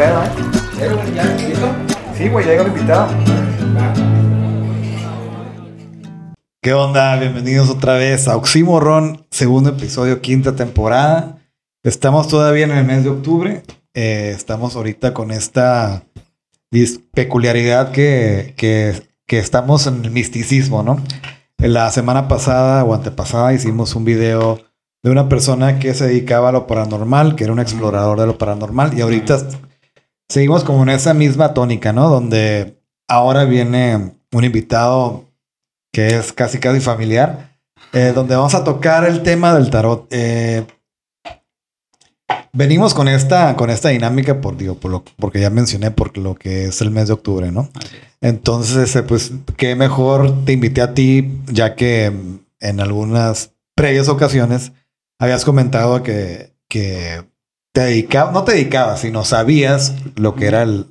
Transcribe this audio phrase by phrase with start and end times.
[0.00, 0.30] pedo, ¿eh?
[2.16, 3.08] Sí, güey, ya llegó el invitado.
[6.62, 7.16] ¿Qué onda?
[7.16, 11.38] Bienvenidos otra vez a Oxímoron, segundo episodio, quinta temporada.
[11.82, 13.62] Estamos todavía en el mes de octubre.
[13.92, 16.02] Eh, estamos ahorita con esta
[17.12, 21.02] peculiaridad que, que, que estamos en el misticismo, ¿no?
[21.58, 24.60] La semana pasada o antepasada hicimos un video
[25.02, 28.38] de una persona que se dedicaba a lo paranormal, que era un explorador de lo
[28.38, 29.38] paranormal, y ahorita
[30.30, 32.08] seguimos como en esa misma tónica, ¿no?
[32.08, 35.28] Donde ahora viene un invitado
[35.92, 37.58] que es casi casi familiar,
[37.92, 40.06] eh, donde vamos a tocar el tema del tarot.
[40.10, 40.64] Eh,
[42.52, 46.36] venimos con esta, con esta dinámica por, digo, por lo, porque ya mencioné por lo
[46.36, 47.68] que es el mes de octubre, ¿no?
[48.20, 52.12] Entonces, eh, pues, qué mejor te invité a ti, ya que
[52.60, 54.70] en algunas previas ocasiones
[55.18, 57.24] habías comentado que, que
[57.72, 60.86] te dedicabas, no te dedicabas, sino sabías lo que era el,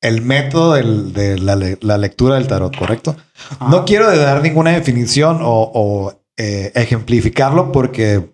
[0.00, 3.16] el método de la, lectura del tarot, ¿correcto?
[3.68, 8.30] No quiero dar ninguna definición o, eh, ejemplificarlo porque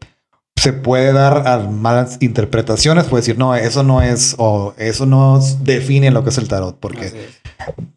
[0.64, 5.38] se puede dar a malas interpretaciones, puede decir, no, eso no es, o eso no
[5.60, 7.12] define lo que es el tarot, porque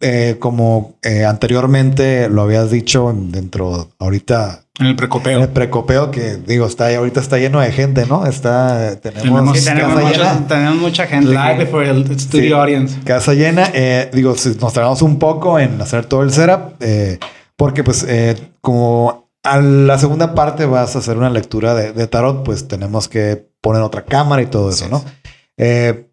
[0.02, 5.38] eh, como eh, anteriormente lo habías dicho dentro, ahorita en el precopeo.
[5.38, 8.26] En el precopeo que digo, está ahorita está lleno de gente, ¿no?
[8.26, 11.30] Está tenemos, tenemos, mucha gente.
[11.30, 13.00] Live for el studio audience.
[13.06, 13.72] Casa llena.
[13.74, 17.18] Eh, digo, nos tardamos un poco en hacer todo el setup, eh,
[17.56, 22.44] porque pues eh, como a la segunda parte vas a hacer una lectura de, tarot,
[22.44, 25.04] pues tenemos que poner otra cámara y todo eso, ¿no?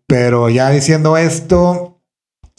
[0.06, 2.00] pero ya diciendo esto,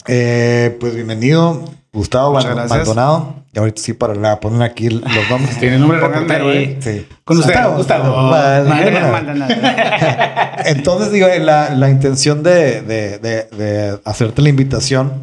[0.04, 1.64] pues bienvenido.
[1.96, 3.36] Gustavo Maldonado.
[3.54, 5.58] Y ahorita sí, para poner aquí los nombres.
[5.60, 6.76] Tiene nombre reportero, ¿eh?
[6.80, 7.06] Sí.
[7.24, 8.34] Con usted, Gustavo.
[10.66, 15.22] Entonces, digo, la, la intención de, de, de, hacerte la invitación,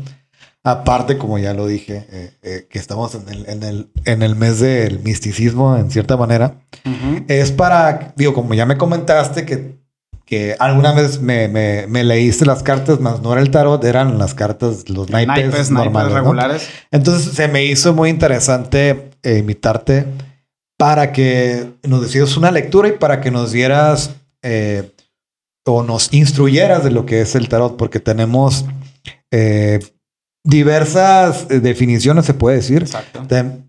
[0.64, 4.36] aparte, como ya lo dije, eh, eh, que estamos en el, en, el, en el
[4.36, 6.56] mes del misticismo, en cierta manera,
[7.28, 9.84] es para, digo, como ya me comentaste, que
[10.26, 14.34] que alguna vez me, me, leíste las cartas, más no era el tarot, eran las
[14.34, 16.14] cartas, los naipes, normales.
[16.14, 16.70] regulares.
[16.92, 20.06] Entonces se me hizo muy interesante eh, invitarte
[20.78, 24.92] para que nos decías una lectura y para que nos dieras eh,
[25.66, 28.66] o nos instruyeras de lo que es el tarot, porque tenemos
[29.32, 29.80] eh,
[30.44, 32.84] diversas definiciones, se puede decir.
[32.84, 33.26] Exacto.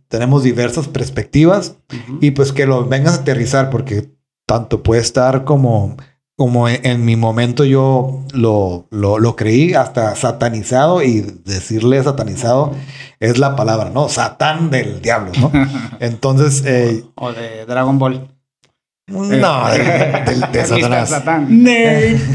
[0.09, 1.77] tenemos diversas perspectivas
[2.21, 4.11] y pues que lo vengas a aterrizar, porque
[4.47, 5.97] tanto puede estar como
[6.37, 12.73] como en, mi momento yo lo, lo, creí hasta satanizado y decirle satanizado
[13.21, 14.09] es la palabra, ¿no?
[14.09, 15.53] Satán del diablo, ¿no?
[16.01, 16.65] Entonces...
[16.67, 18.34] Eh, o de Dragon Ball.
[19.07, 19.79] No, de,
[20.53, 21.11] de, Satanás.
[21.11, 21.63] Satán.
[21.63, 22.21] Nerd.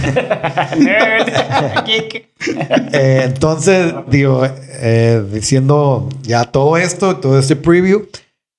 [2.93, 8.07] Eh, entonces, digo, eh, diciendo ya todo esto, todo este preview,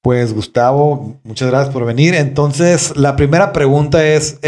[0.03, 2.15] pues Gustavo, muchas gracias por venir.
[2.15, 4.39] Entonces, la primera pregunta es,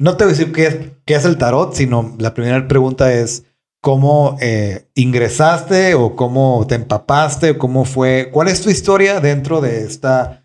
[0.00, 3.12] no te voy a decir qué es, qué es el tarot, sino la primera pregunta
[3.12, 3.44] es
[3.84, 9.60] cómo eh, ingresaste o cómo te empapaste, o cómo fue, cuál es tu historia dentro
[9.60, 10.43] de esta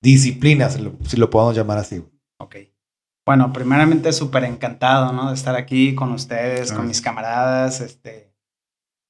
[0.00, 2.02] disciplina, si lo, podemos llamar así.
[2.38, 2.56] Ok.
[3.26, 5.28] Bueno, primeramente súper encantado, ¿no?
[5.28, 7.80] De estar aquí con ustedes, con mis camaradas.
[7.80, 8.32] Este,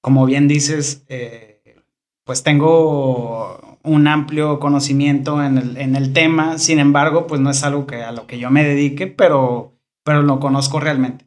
[0.02, 1.76] como bien dices, eh,
[2.24, 6.58] pues tengo un amplio conocimiento en el, en el tema.
[6.58, 10.22] Sin embargo, pues no es algo que a lo que yo me dedique, pero pero
[10.22, 11.26] lo conozco realmente.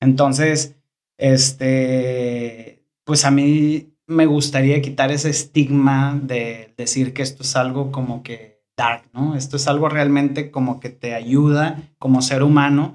[0.00, 0.76] Entonces,
[1.18, 7.92] este, pues a mí me gustaría quitar ese estigma de decir que esto es algo
[7.92, 8.49] como que
[8.80, 9.02] dark.
[9.36, 12.94] Esto es algo realmente como que te ayuda como ser humano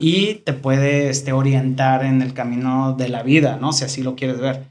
[0.00, 3.72] y te puede este, orientar en el camino de la vida, ¿no?
[3.72, 4.64] Si así lo quieres ver.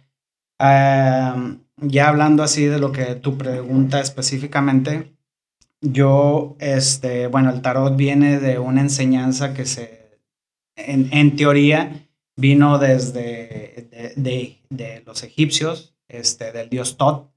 [0.60, 5.16] ya hablando así de lo que tu pregunta específicamente,
[5.80, 10.20] yo, este, bueno, el tarot viene de una enseñanza que se,
[10.76, 17.31] en, teoría, vino desde de, los egipcios, este, del dios Tot.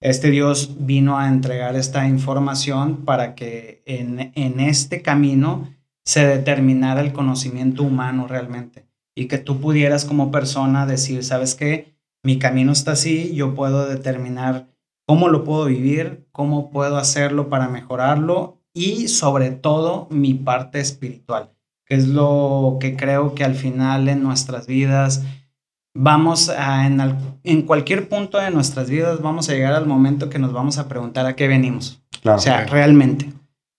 [0.00, 5.74] Este dios vino a entregar esta información para que en, en este camino
[6.04, 8.86] se determinara el conocimiento humano realmente
[9.16, 11.96] y que tú pudieras como persona decir, ¿sabes qué?
[12.22, 14.68] Mi camino está así, yo puedo determinar
[15.04, 21.50] cómo lo puedo vivir, cómo puedo hacerlo para mejorarlo y sobre todo mi parte espiritual,
[21.84, 25.24] que es lo que creo que al final en nuestras vidas
[25.94, 30.52] vamos a, en, cualquier punto de nuestras vidas vamos a llegar al momento que nos
[30.52, 32.00] vamos a preguntar a qué venimos.
[32.24, 33.32] o sea, realmente.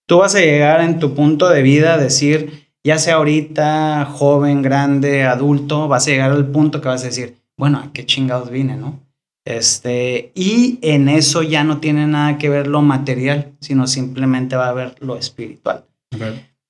[0.07, 4.61] Tú vas a llegar en tu punto de vida a decir, ya sea ahorita, joven,
[4.61, 8.49] grande, adulto, vas a llegar al punto que vas a decir, bueno, ¿a qué chingados
[8.49, 8.99] vine, no?
[9.45, 14.69] Este, y en eso ya no tiene nada que ver lo material, sino simplemente va
[14.69, 15.85] a ver lo espiritual.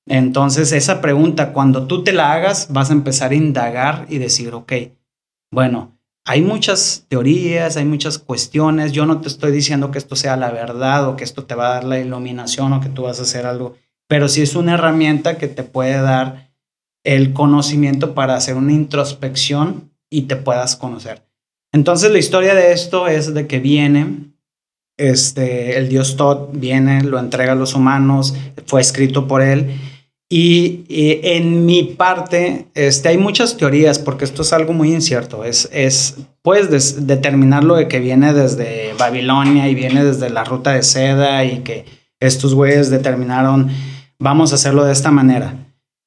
[0.07, 4.53] Entonces, esa pregunta, cuando tú te la hagas, vas a empezar a indagar y decir,
[4.53, 4.73] ok,
[5.51, 10.37] bueno, hay muchas teorías, hay muchas cuestiones, yo no te estoy diciendo que esto sea
[10.37, 13.19] la verdad o que esto te va a dar la iluminación o que tú vas
[13.19, 13.75] a hacer algo,
[14.07, 16.51] pero sí es una herramienta que te puede dar
[17.03, 21.23] el conocimiento para hacer una introspección y te puedas conocer.
[21.71, 24.33] Entonces la historia de esto es de que viene,
[24.97, 28.35] este, el dios Todd viene, lo entrega a los humanos,
[28.65, 29.71] fue escrito por él.
[30.31, 35.43] Y, en mi parte, este, hay muchas teorías, porque esto es algo muy incierto.
[35.43, 40.73] Es, es puedes determinar lo de que viene desde Babilonia y viene desde la ruta
[40.73, 41.85] de seda y que
[42.19, 43.69] estos güeyes determinaron,
[44.19, 45.55] vamos a hacerlo de esta manera.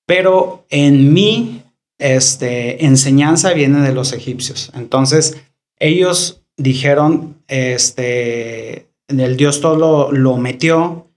[0.06, 1.62] Pero en mi
[1.98, 4.70] este, enseñanza viene de los egipcios.
[4.74, 5.36] Entonces,
[5.78, 11.08] ellos dijeron, este, el Dios todo lo, metió.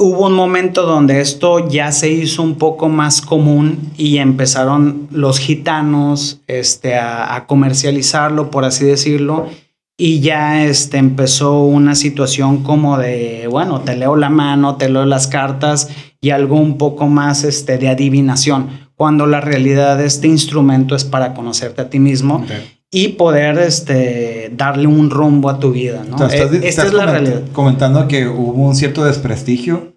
[0.00, 5.40] Hubo un momento donde esto ya se hizo un poco más común y empezaron los
[5.40, 9.48] gitanos este, a, comercializarlo, por así decirlo,
[9.96, 15.04] y ya este, empezó una situación como de, bueno, te leo la mano, te leo
[15.04, 15.88] las cartas
[16.20, 21.04] y algo un poco más este, de adivinación, cuando la realidad de este instrumento es
[21.04, 22.46] para conocerte a ti mismo
[22.92, 26.04] y poder este, darle un rumbo a tu vida.
[26.08, 26.24] ¿no?
[26.24, 27.42] estás, eh, Esta es la realidad.
[27.52, 29.87] Comentando que hubo un cierto desprestigio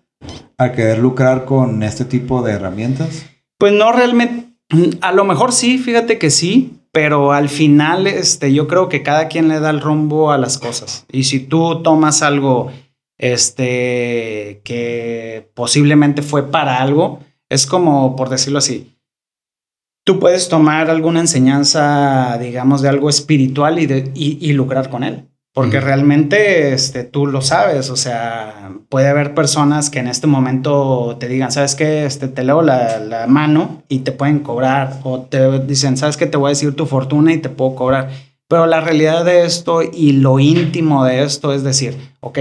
[0.61, 3.25] al querer lucrar con este tipo de herramientas.
[3.57, 4.47] Pues no realmente,
[5.01, 9.27] a lo mejor sí, fíjate que sí, pero al final este, yo creo que cada
[9.27, 11.05] quien le da el rumbo a las cosas.
[11.11, 12.71] Y si tú tomas algo
[13.17, 17.19] este, que posiblemente fue para algo,
[17.49, 18.95] es como, por decirlo así,
[20.05, 25.27] tú puedes tomar alguna enseñanza, digamos, de algo espiritual y, y, lucrar con él.
[25.53, 31.17] Porque realmente este, tú lo sabes, o sea, puede haber personas que en este momento
[31.19, 32.05] te digan, ¿sabes qué?
[32.05, 36.25] Este, te leo la, la mano y te pueden cobrar, o te dicen, ¿sabes qué?
[36.25, 38.11] Te voy a decir tu fortuna y te puedo cobrar.
[38.47, 42.39] Pero la realidad de esto y lo íntimo de esto es decir, ok,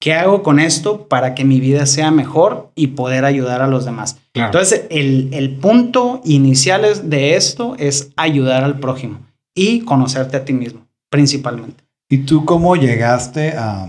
[0.00, 3.84] ¿Qué hago con esto para que mi vida sea mejor y poder ayudar a los
[3.84, 4.18] demás?
[4.32, 9.18] Entonces, el, el, punto inicial de esto es ayudar al prójimo
[9.54, 11.84] y conocerte a ti mismo, principalmente.
[12.12, 13.86] ¿Y tú cómo llegaste a,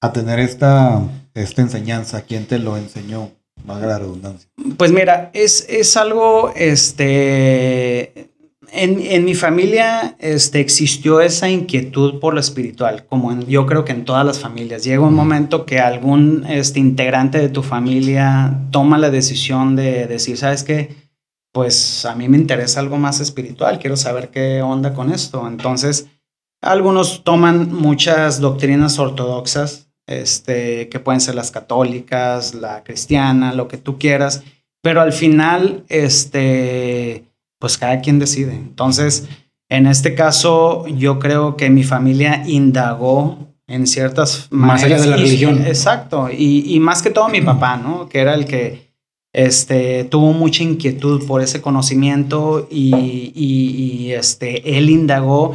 [0.00, 1.02] a tener esta,
[1.34, 2.22] esta enseñanza?
[2.22, 3.30] ¿Quién te lo enseñó?
[3.66, 4.48] Valga la redundancia.
[4.78, 8.30] Pues mira, es, es algo, este,
[8.72, 14.06] en, mi familia este, existió esa inquietud por lo espiritual, como yo creo que en
[14.06, 14.82] todas las familias.
[14.82, 20.38] Llega un momento que algún este, integrante de tu familia toma la decisión de decir,
[20.38, 20.94] ¿sabes qué?
[21.52, 25.46] Pues a mí me interesa algo más espiritual, quiero saber qué onda con esto.
[25.46, 26.06] Entonces,
[26.60, 33.76] algunos toman muchas doctrinas ortodoxas, este, que pueden ser las católicas, la cristiana, lo que
[33.76, 34.42] tú quieras,
[34.82, 37.24] pero al final, este
[37.60, 38.54] pues cada quien decide.
[38.54, 39.28] Entonces,
[39.68, 45.16] en este caso, yo creo que mi familia indagó en ciertas más allá de la
[45.16, 45.64] religión.
[45.64, 48.08] Exacto, y, más que todo mi papá, ¿no?
[48.08, 48.90] Que era el que
[49.32, 55.54] este, tuvo mucha inquietud por ese conocimiento y, y, este, él indagó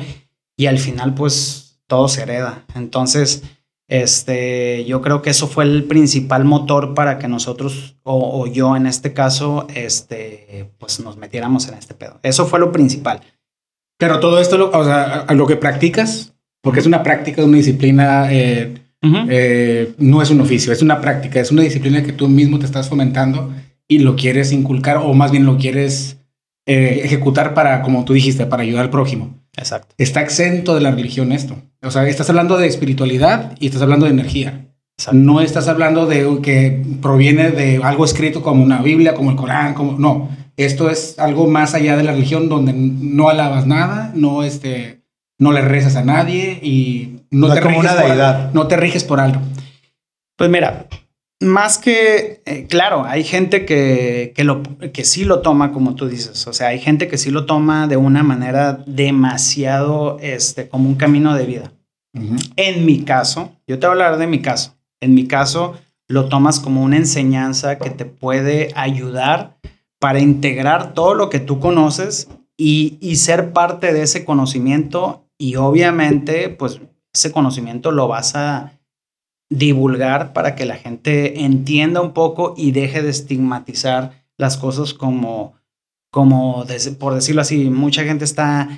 [0.58, 2.66] y al final pues todo se hereda.
[2.76, 3.44] Entonces,
[3.88, 8.88] este, yo creo que eso fue el principal motor para que nosotros, o, yo en
[8.88, 12.20] este caso, este, pues nos metiéramos en este pedo.
[12.24, 13.22] Eso fue lo principal.
[13.98, 18.34] Pero todo esto, o sea, a lo que practicas, porque es una práctica, una disciplina,
[18.34, 18.74] eh,
[19.30, 22.66] eh, no es un oficio, es una práctica, es una disciplina que tú mismo te
[22.66, 23.54] estás fomentando
[23.88, 26.18] y lo quieres inculcar, o más bien lo quieres
[26.66, 29.36] eh, ejecutar para, como tú dijiste, para ayudar al prójimo.
[29.58, 29.96] Exacto.
[29.98, 31.56] Está exento de la religión esto.
[31.82, 34.66] O sea, estás hablando de espiritualidad y estás hablando de energía.
[35.12, 39.74] No estás hablando de que proviene de algo escrito como una Biblia, como el Corán,
[39.74, 40.30] como no.
[40.58, 45.02] Esto es algo más allá de la religión donde no alabas nada, no este,
[45.38, 49.42] no le rezas a nadie y no, te riges por, no te riges por algo.
[50.38, 50.88] Pues mira,
[51.42, 56.08] más que, eh, claro, hay gente que, que, lo, que sí lo toma como tú
[56.08, 60.88] dices, o sea, hay gente que sí lo toma de una manera demasiado, este, como
[60.88, 61.72] un camino de vida.
[62.56, 65.76] En mi caso, yo te voy a hablar de mi caso, en mi caso
[66.08, 69.58] lo tomas como una enseñanza que te puede ayudar
[70.00, 75.26] para integrar todo lo que tú conoces y, y ser parte de ese conocimiento.
[75.38, 76.80] Y obviamente, pues
[77.14, 78.75] ese conocimiento lo vas a
[79.50, 85.54] divulgar para que la gente entienda un poco y deje de estigmatizar las cosas como,
[86.12, 86.66] como
[87.00, 88.70] por decirlo así, mucha gente está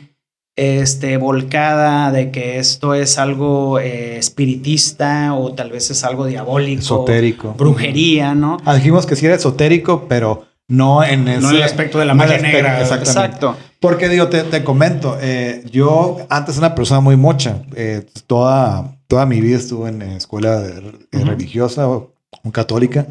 [0.58, 6.82] este, volcada de que esto es algo eh, espiritista o tal vez es algo diabólico.
[6.82, 7.54] Esotérico.
[7.54, 8.58] Brujería, ¿no?
[8.66, 11.42] Ah, dijimos que sí era esotérico, pero no en ese...
[11.42, 12.82] No el aspecto de la magia negra.
[12.82, 13.56] Exacto.
[13.80, 17.62] Porque digo, te, te comento, eh, yo antes era una persona muy mocha.
[17.76, 20.64] Eh, toda, toda mi vida estuve en escuela
[21.12, 22.14] religiosa o
[22.52, 23.08] católica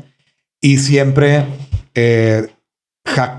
[0.60, 1.46] y siempre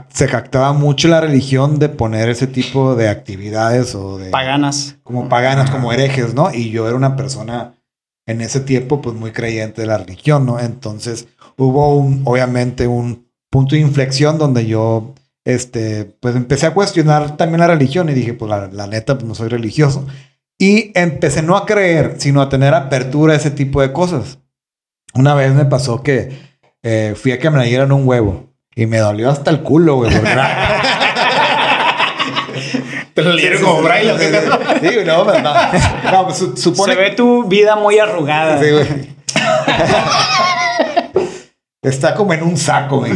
[0.10, 4.30] se jactaba mucho la religión de poner ese tipo de actividades o de...
[4.30, 4.96] Paganas.
[5.04, 6.54] Como paganas, como herejes, ¿no?
[6.54, 7.74] Y yo era una persona
[8.26, 10.60] en ese tiempo pues muy creyente de la religión, ¿no?
[10.60, 15.14] Entonces hubo un, obviamente un punto de inflexión donde yo,
[15.46, 19.36] este, pues empecé a cuestionar también la religión y dije, pues la, neta, pues no
[19.36, 20.06] soy religioso.
[20.60, 24.40] Y empecé no a creer, sino a tener apertura a ese tipo de cosas.
[25.14, 26.32] Una vez me pasó que
[26.84, 28.48] eh, fui a que me dieran un huevo.
[28.76, 30.12] Y me dolió hasta el culo, güey.
[30.14, 30.30] Porque
[33.14, 34.14] Te lo leyeron como braille.
[34.20, 35.54] Sí, no, no.
[36.12, 36.94] no pues, supone...
[36.94, 38.62] Se ve tu vida muy arrugada.
[38.62, 39.18] Sí, güey.
[41.82, 43.14] Está como en un saco, güey.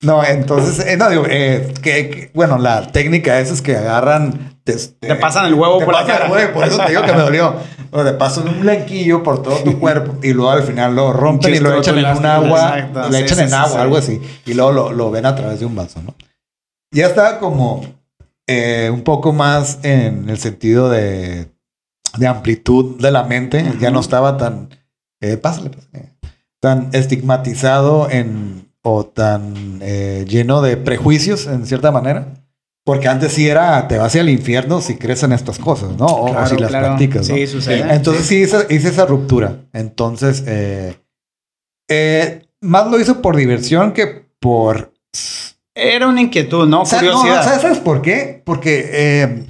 [0.00, 4.57] No, entonces, eh, no digo, eh, que, bueno, la técnica esa es que agarran.
[4.68, 6.28] Te, te, pasan el huevo por la cara.
[6.52, 7.54] por eso te digo que me dolió.
[7.90, 11.54] O te pasan un blanquillo por todo tu cuerpo y luego al final lo rompen
[11.54, 12.76] y lo echan en un agua.
[13.10, 14.20] le echan en agua, algo así.
[14.44, 16.14] Y luego lo, lo, ven a través de un vaso, ¿no?
[16.92, 17.82] Ya estaba como
[18.46, 21.48] eh, un poco más en el sentido de,
[22.18, 23.72] de amplitud de la mente.
[23.80, 24.68] Ya no estaba tan.
[25.40, 26.12] pásale, pásale.
[26.60, 32.34] Tan estigmatizado en o tan eh, lleno de prejuicios en cierta manera.
[32.88, 36.06] Porque antes sí era, te vas al infierno si crees en estas cosas, ¿no?
[36.06, 37.34] O, si las practicas, ¿no?
[37.34, 37.84] Sí, sucede.
[37.94, 39.56] Entonces sí, hice, esa ruptura.
[39.74, 40.96] Entonces, eh,
[41.86, 44.94] eh, más lo hizo por diversión que por...
[45.74, 46.84] Era una inquietud, ¿no?
[46.84, 47.60] Curiosidad.
[47.60, 48.40] ¿sabes, por qué?
[48.42, 49.44] Porque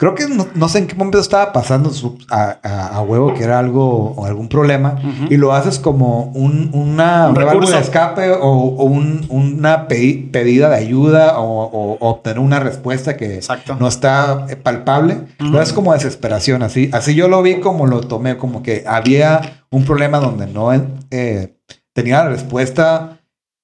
[0.00, 1.92] Creo que no, sé en qué momento estaba pasando
[2.30, 4.96] a, huevo que era algo o algún problema
[5.28, 8.82] y lo haces como un, una un de escape o,
[9.28, 13.40] una pedida de ayuda o, obtener una respuesta que
[13.78, 15.18] no está palpable.
[15.36, 16.88] Pero es como desesperación, así.
[16.94, 20.72] Así yo lo vi como lo tomé, como que había un problema donde no
[21.10, 21.58] eh,
[21.92, 23.18] tenía la respuesta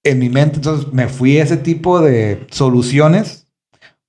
[0.04, 0.56] en mi mente.
[0.56, 3.45] Entonces me fui a ese tipo de soluciones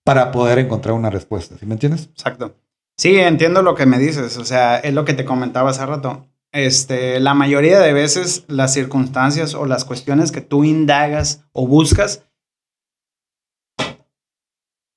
[0.07, 1.57] para poder encontrar una respuesta.
[1.59, 2.07] ¿Sí me entiendes?
[2.13, 2.55] Exacto.
[2.97, 4.37] Sí, entiendo lo que me dices.
[4.37, 6.25] O sea, es lo que te comentaba hace rato.
[6.53, 12.23] Este, la mayoría de veces las circunstancias o las cuestiones que tú indagas o buscas,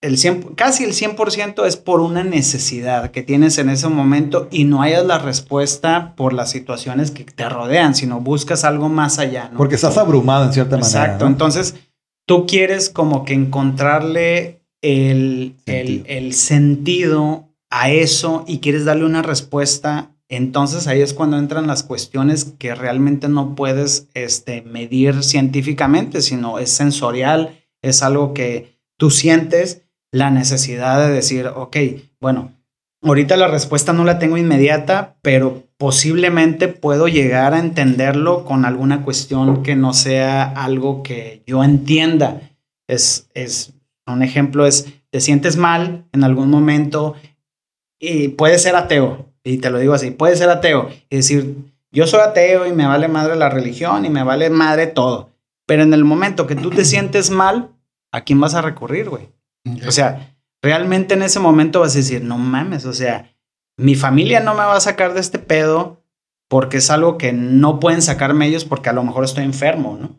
[0.00, 0.16] el
[0.54, 5.04] casi el 100% es por una necesidad que tienes en ese momento y no hayas
[5.04, 9.48] la respuesta por las situaciones que te rodean, sino buscas algo más allá.
[9.50, 9.58] ¿no?
[9.58, 11.02] Porque estás abrumado en cierta manera.
[11.04, 11.26] Exacto.
[11.26, 11.74] Entonces,
[12.26, 16.04] tú quieres como que encontrarle el sentido.
[16.06, 21.82] El, sentido a eso y quieres darle una respuesta, entonces ahí es cuando entran las
[21.82, 29.10] cuestiones que realmente no puedes este, medir científicamente, sino es sensorial, es algo que tú
[29.10, 29.82] sientes
[30.12, 31.76] la necesidad de decir, ok,
[32.20, 32.52] bueno,
[33.02, 39.02] ahorita la respuesta no la tengo inmediata, pero posiblemente puedo llegar a entenderlo con alguna
[39.02, 42.40] cuestión que no sea algo que yo entienda.
[42.86, 43.72] Es, es
[44.12, 47.14] un ejemplo es, te sientes mal en algún momento
[47.98, 51.56] y puedes ser ateo, y te lo digo así, puedes ser ateo y decir,
[51.92, 55.30] yo soy ateo y me vale madre la religión y me vale madre todo.
[55.66, 57.70] Pero en el momento que tú te sientes mal,
[58.12, 59.28] ¿a quién vas a recurrir, güey?
[59.86, 63.34] O sea, realmente en ese momento vas a decir, no mames, o sea,
[63.76, 66.02] mi familia no me va a sacar de este pedo
[66.48, 70.10] porque es algo que no pueden sacarme ellos porque a lo mejor estoy enfermo, ¿no?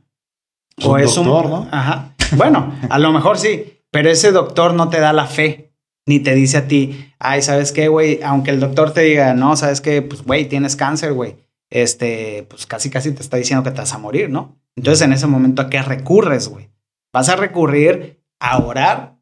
[0.83, 1.27] O es un...
[1.27, 1.67] ¿no?
[1.71, 2.15] Ajá.
[2.37, 5.73] Bueno, a lo mejor sí, pero ese doctor no te da la fe,
[6.05, 8.19] ni te dice a ti, ay, ¿sabes qué, güey?
[8.23, 10.01] Aunque el doctor te diga, no, ¿sabes qué?
[10.01, 11.35] Pues, güey, tienes cáncer, güey.
[11.69, 14.57] Este, pues casi, casi te está diciendo que te vas a morir, ¿no?
[14.75, 16.69] Entonces, en ese momento, ¿a qué recurres, güey?
[17.13, 19.17] Vas a recurrir a orar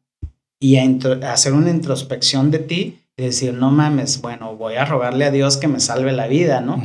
[0.60, 5.24] y a, hacer una introspección de ti y decir, no mames, bueno, voy a rogarle
[5.24, 6.82] a Dios que me salve la vida, ¿no?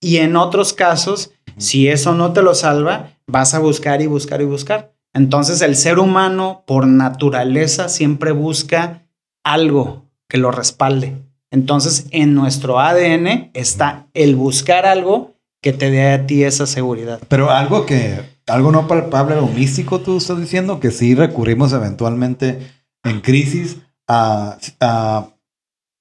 [0.00, 4.40] Y en otros casos, si eso no te lo salva, vas a buscar y buscar
[4.40, 4.93] y buscar.
[5.14, 9.06] Entonces el ser humano por naturaleza siempre busca
[9.44, 11.16] algo que lo respalde.
[11.50, 17.20] Entonces en nuestro ADN está el buscar algo que te dé a ti esa seguridad.
[17.28, 22.58] Pero algo que, algo no palpable o místico, tú estás diciendo que sí recurrimos eventualmente
[23.04, 23.78] en crisis
[24.08, 24.58] a,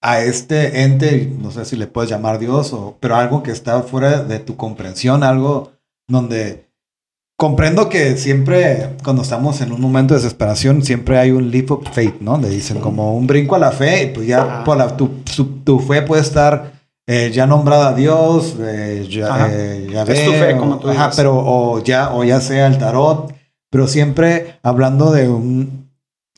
[0.03, 3.81] a este ente, no sé si le puedes llamar Dios, o, pero algo que está
[3.83, 5.71] fuera de tu comprensión, algo
[6.09, 6.69] donde
[7.43, 11.85] comprendo que siempre cuando estamos en un momento de desesperación, siempre hay un leap of
[11.91, 12.37] faith, ¿no?
[12.37, 15.09] Le dicen como un brinco a la fe, y pues ya por la, tu,
[15.65, 16.71] tu, fe puede estar
[17.05, 21.11] eh, ya nombrada a Dios, eh, ya, eh, ya es tu fe, como tú ajá,
[21.17, 23.35] pero o ya, o ya sea el tarot,
[23.69, 25.89] pero siempre hablando de un,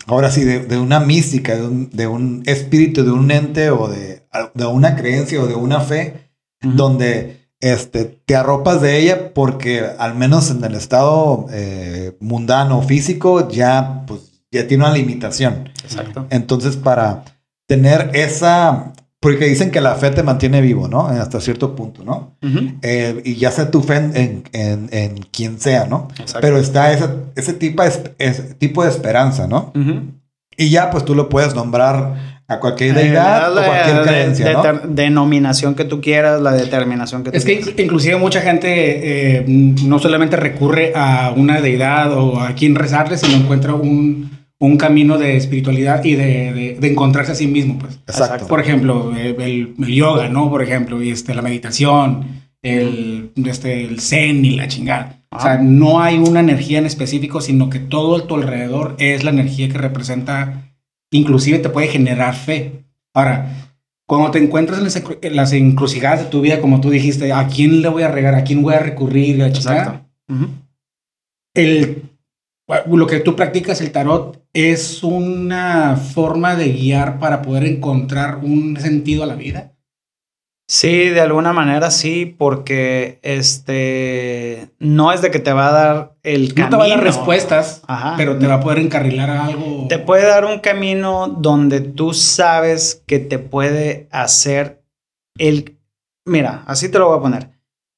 [0.07, 4.23] ahora sí, de, una mística, de un, espíritu, de un ente o de,
[4.55, 6.31] de una creencia o de una fe,
[6.63, 13.49] donde este, te arropas de ella porque al menos en el estado eh, mundano físico
[13.49, 15.69] ya, pues, ya tiene una limitación.
[15.83, 16.27] Exacto.
[16.29, 17.23] Entonces, para
[17.67, 21.07] tener esa, porque dicen que la fe te mantiene vivo, ¿no?
[21.07, 22.37] Hasta cierto punto, ¿no?
[22.81, 26.09] Eh, y ya sea tu fe en, en, en, quien sea, ¿no?
[26.19, 26.39] Exacto.
[26.41, 29.73] Pero está ese, ese, tipo, ese tipo de esperanza, ¿no?
[30.57, 34.63] Y ya, pues tú lo puedes nombrar a cualquier deidad o cualquier creencia, ¿no?
[34.87, 39.97] Denominación que tú quieras, la determinación que tú Es que inclusive mucha gente eh, no
[39.99, 45.37] solamente recurre a una deidad o a quien rezarle, sino encuentra un, un camino de
[45.37, 47.99] espiritualidad y de, de, encontrarse a sí mismo, pues.
[48.07, 48.47] Exacto.
[48.47, 50.49] Por ejemplo, el, el, yoga, ¿no?
[50.49, 55.23] Por ejemplo, y este, la meditación, el, este, el zen y la chingada.
[55.31, 59.23] O sea, no hay una energía en específico, sino que todo a tu alrededor es
[59.25, 60.65] la energía que representa
[61.11, 62.85] inclusive te puede generar fe.
[63.13, 63.65] Ahora,
[64.07, 64.79] cuando te encuentras
[65.21, 68.35] en las, encrucijadas de tu vida, como tú dijiste, ¿a quién le voy a regar?
[68.35, 69.41] ¿A quién voy a recurrir?
[69.41, 70.05] Exacto.
[71.55, 72.03] el,
[72.85, 78.77] lo que tú practicas, el tarot, es una forma de guiar para poder encontrar un
[78.79, 79.73] sentido a la vida.
[80.67, 86.14] Sí, de alguna manera sí, porque este no es de que te va a dar
[86.25, 86.65] el camino.
[86.65, 87.83] No te va a dar respuestas,
[88.17, 89.85] pero te va a poder encarrilar a algo.
[89.87, 94.83] Te puede dar un camino donde tú sabes que te puede hacer
[95.37, 95.77] el.
[96.25, 97.49] Mira, así te lo voy a poner.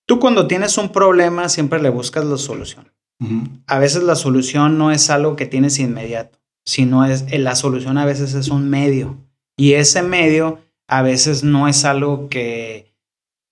[0.05, 2.91] Tú cuando tienes un problema siempre le buscas la solución.
[3.65, 8.05] A veces la solución no es algo que tienes inmediato, sino es la solución a
[8.05, 9.17] veces es un medio
[9.57, 12.86] y ese medio a veces no es algo que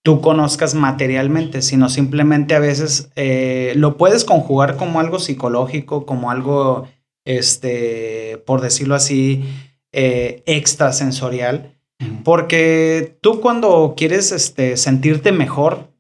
[0.05, 6.29] tú conozcas materialmente, sino simplemente a veces eh, lo puedes conjugar como algo psicológico, como
[6.29, 6.87] algo,
[7.25, 9.43] este, por decirlo así,
[9.91, 11.71] eh, extrasensorial.
[12.23, 15.91] Porque tú cuando quieres este, sentirte mejor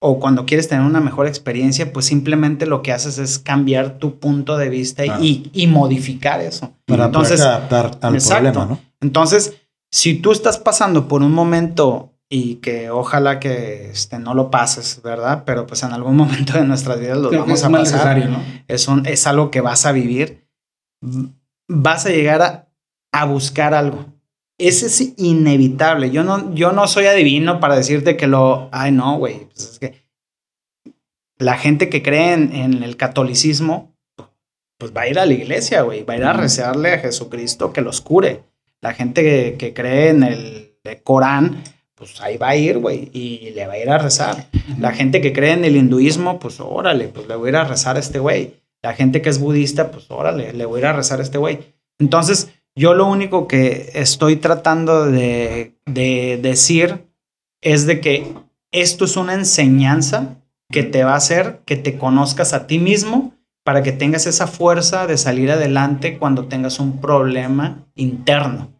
[0.00, 4.20] o cuando quieres tener una mejor experiencia, pues simplemente lo que haces es cambiar tu
[4.20, 6.72] punto de vista y, modificar eso.
[6.86, 8.78] Para Entonces, adaptar al problema, ¿no?
[9.00, 9.54] Entonces,
[9.90, 15.00] si tú estás pasando por un momento y que ojalá que este, no lo pases,
[15.02, 15.44] ¿verdad?
[15.44, 18.28] Pero pues en algún momento de nuestras vidas lo vamos a pasar.
[18.28, 18.42] ¿no?
[18.68, 20.48] Es, un, es algo que vas a vivir.
[21.68, 22.68] Vas a llegar a,
[23.12, 24.06] a buscar algo.
[24.58, 26.10] Ese es inevitable.
[26.10, 28.68] Yo no, yo no soy adivino para decirte que lo...
[28.72, 29.46] Ay, no, güey.
[29.46, 30.04] Pues es que
[31.38, 33.96] la gente que cree en, en, el catolicismo,
[34.78, 36.04] pues va a ir a la iglesia, güey.
[36.04, 38.44] Va a ir a rezarle a Jesucristo que los cure.
[38.80, 43.66] La gente que, cree en el Corán, pues ahí va a ir, güey, y le
[43.66, 44.48] va a ir a rezar.
[44.78, 47.64] La gente que cree en el hinduismo, pues órale, pues le voy a ir a
[47.64, 48.54] rezar a este güey.
[48.82, 51.38] La gente que es budista, pues órale, le voy a ir a rezar a este
[51.38, 51.60] güey.
[51.98, 57.06] Entonces, yo lo único que estoy tratando de, de decir
[57.62, 58.34] es de que
[58.72, 60.36] esto es una enseñanza
[60.70, 63.32] que te va a hacer que te conozcas a ti mismo
[63.64, 68.72] para que tengas esa fuerza de salir adelante cuando tengas un problema interno.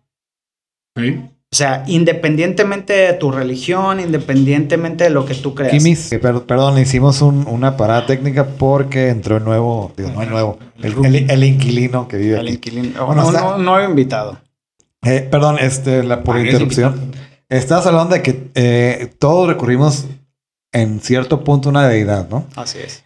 [1.54, 5.70] O sea, independientemente de tu religión, independientemente de lo que tú creas.
[5.70, 10.58] Kimis, eh, perdón, hicimos una parada técnica porque entró el nuevo, digo, no el nuevo,
[10.82, 13.06] el, inquilino que vive el Inquilino.
[13.06, 14.40] Bueno, no, no, he invitado.
[15.04, 17.12] Eh, perdón, este, la, por interrupción.
[17.48, 20.06] Estás hablando de que eh, todos recurrimos
[20.72, 22.48] en cierto punto a una deidad, ¿no?
[22.56, 23.04] Así es.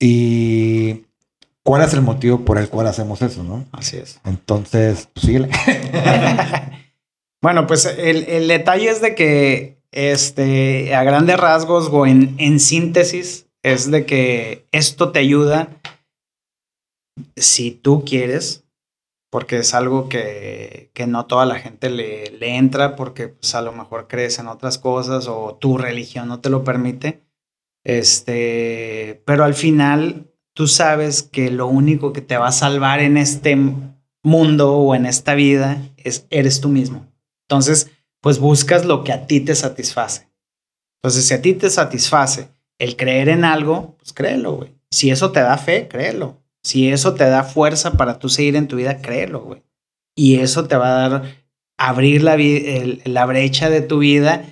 [0.00, 1.04] y
[1.62, 3.66] cuál es el motivo por el cual hacemos eso, ¿no?
[3.72, 4.18] Así es.
[4.24, 5.36] Entonces, sí.
[7.42, 13.46] bueno, pues el, detalle es de que, este, a grandes rasgos o en, en síntesis,
[13.62, 15.68] es de que esto te ayuda
[17.36, 18.64] si tú quieres,
[19.30, 23.62] porque es algo que, que no toda la gente le, le, entra porque pues, a
[23.62, 27.22] lo mejor crees en otras cosas o tu religión no te lo permite.
[27.84, 33.16] Este, pero al final tú sabes que lo único que te va a salvar en
[33.16, 33.56] este
[34.22, 37.09] mundo o en esta vida es eres tú mismo.
[37.50, 40.30] Entonces, pues buscas lo que a ti te satisface.
[41.02, 44.76] Entonces, si a ti te satisface el creer en algo, pues créelo, güey.
[44.92, 46.40] Si eso te da fe, créelo.
[46.62, 49.64] Si eso te da fuerza para tú seguir en tu vida, créelo, güey.
[50.14, 51.22] Y eso te va a dar
[51.76, 52.36] abrir la,
[53.04, 54.44] la brecha de tu vida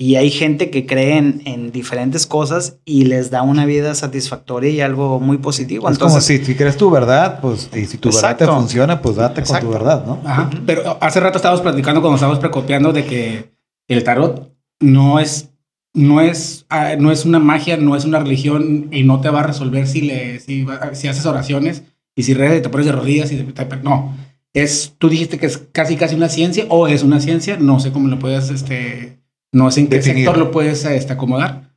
[0.00, 4.80] y hay gente que cree en, diferentes cosas y les da una vida satisfactoria y
[4.80, 5.88] algo muy positivo.
[5.88, 9.02] Es Entonces, como si, si crees tu verdad, pues, y si tu verdad te funciona,
[9.02, 10.20] pues date con tu verdad, ¿no?
[10.24, 10.50] Ajá.
[10.64, 13.50] Pero hace rato estábamos platicando cuando estábamos precopiando de que
[13.88, 15.50] el tarot no es,
[15.94, 19.40] no es, ah, no es una magia, no es una religión y no te va
[19.40, 21.82] a resolver si, le, si, si haces oraciones
[22.14, 24.16] y si rezas y te pones de rodillas y te, no.
[24.54, 27.90] Es, tú dijiste que es casi casi una ciencia o es una ciencia, no sé
[27.90, 29.18] cómo lo puedes este,
[29.52, 31.70] no sé en qué sector lo puedes este, acomodar.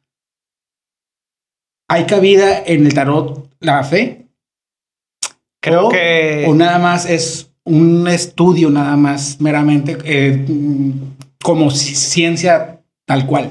[1.89, 4.27] ¿Hay cabida en el tarot la fe?
[5.61, 6.45] Creo que...
[6.47, 10.45] O nada más es un estudio, nada más meramente eh,
[11.43, 13.49] como ciencia tal cual.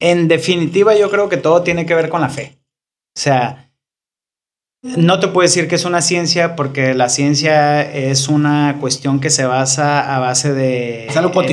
[0.00, 2.58] En definitiva, yo creo que todo tiene que ver con la fe.
[3.16, 3.63] O sea,
[4.84, 9.30] no te puedo decir que es una ciencia porque la ciencia es una cuestión que
[9.30, 11.08] se basa a base de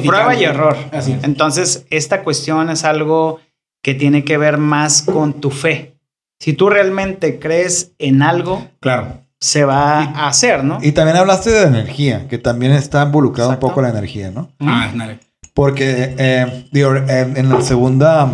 [0.06, 0.76] prueba y error.
[1.24, 3.39] Entonces, esta cuestión es algo
[3.82, 5.96] que tiene que ver más con tu fe.
[6.39, 9.26] Si tú realmente crees en algo, claro.
[9.39, 10.80] se va a hacer, ¿no?
[10.82, 14.52] Y también hablaste de energía, que también está involucrado un poco la energía, ¿no?
[14.60, 15.20] Ah, dale.
[15.54, 18.30] Porque eh, en la segunda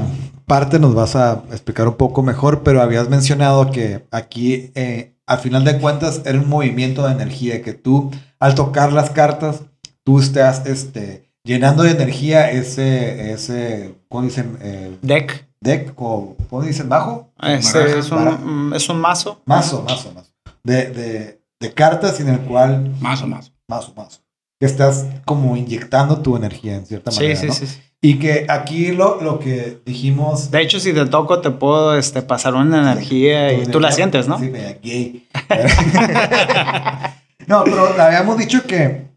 [0.48, 5.40] parte nos vas a explicar un poco mejor, pero habías mencionado que aquí, eh, al
[5.40, 9.64] final de cuentas, era un movimiento de energía, que tú, al tocar las cartas,
[10.04, 14.58] tú estás este, llenando de energía ese, ese ¿cómo dicen?
[14.62, 15.46] Eh, deck.
[15.60, 16.88] Deck, o ¿cómo dicen?
[16.88, 17.34] ¿Bajo?
[17.42, 19.42] Ese es, un, es un mazo.
[19.46, 20.32] Mazo, mazo, mazo.
[20.64, 22.96] De, de, de cartas en el cual...
[23.02, 23.52] Mazo, mazo.
[23.68, 24.22] Mazo, mazo.
[24.60, 27.36] Que estás como inyectando tu energía en cierta manera.
[27.36, 27.82] Sí, sí, sí.
[28.02, 30.52] Y que aquí lo, lo que dijimos.
[30.52, 34.28] De hecho, si te toco, te puedo este, pasar una energía y tú la sientes,
[34.28, 34.38] ¿no?
[34.38, 35.28] Sí, me gay.
[37.48, 39.08] no, pero habíamos dicho que,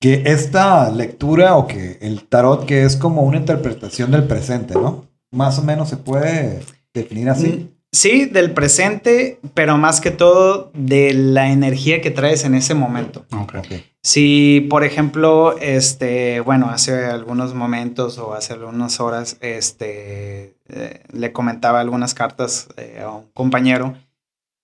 [0.00, 5.06] que esta lectura o que el tarot, que es como una interpretación del presente, ¿no?
[5.30, 6.60] Más o menos se puede
[6.92, 7.73] definir así.
[7.94, 13.24] Sí, del presente, pero más que todo de la energía que traes en ese momento.
[13.30, 13.84] Okay.
[14.02, 21.32] Si, por ejemplo, este, bueno, hace algunos momentos o hace algunas horas, este, eh, le
[21.32, 23.94] comentaba algunas cartas eh, a un compañero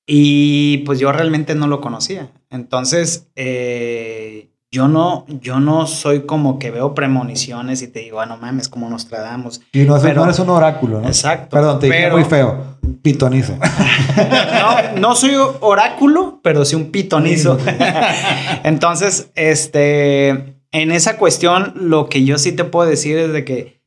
[0.09, 2.33] y pues yo realmente no lo conocía.
[2.51, 8.27] Entonces, eh, yo no, yo no soy como que veo premoniciones y te digo, ah,
[8.27, 9.61] no mames, como nos tradamos.
[9.73, 11.07] Y no, pero, no eres un oráculo, ¿no?
[11.07, 11.51] Exacto.
[11.51, 12.79] Perdón, te dije muy feo.
[12.99, 13.57] Pitonizo.
[13.57, 17.59] no, no soy oráculo, pero sí un pitonizo.
[18.65, 20.29] Entonces, este,
[20.73, 23.83] en esa cuestión, lo que yo sí te puedo decir es de que,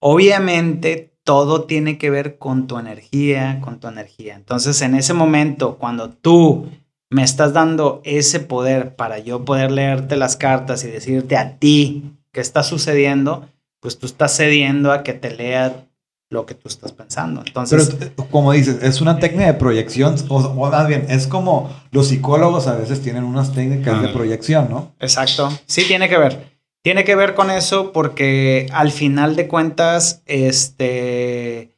[0.00, 4.34] obviamente, todo tiene que ver con tu energía, con tu energía.
[4.34, 6.68] Entonces, en ese momento, cuando tú
[7.10, 12.16] me estás dando ese poder para yo poder leerte las cartas y decirte a ti
[12.32, 13.48] qué está sucediendo,
[13.80, 15.86] pues tú estás cediendo a que te lea
[16.32, 17.42] lo que tú estás pensando.
[17.46, 21.70] Entonces, Pero eh, como dices, es una técnica de proyección, o, más bien, es como
[21.90, 24.92] los psicólogos a veces tienen unas técnicas de proyección, ¿no?
[24.98, 26.52] Exacto, sí tiene que ver.
[26.82, 31.76] Tiene que ver con eso porque al final de cuentas, este,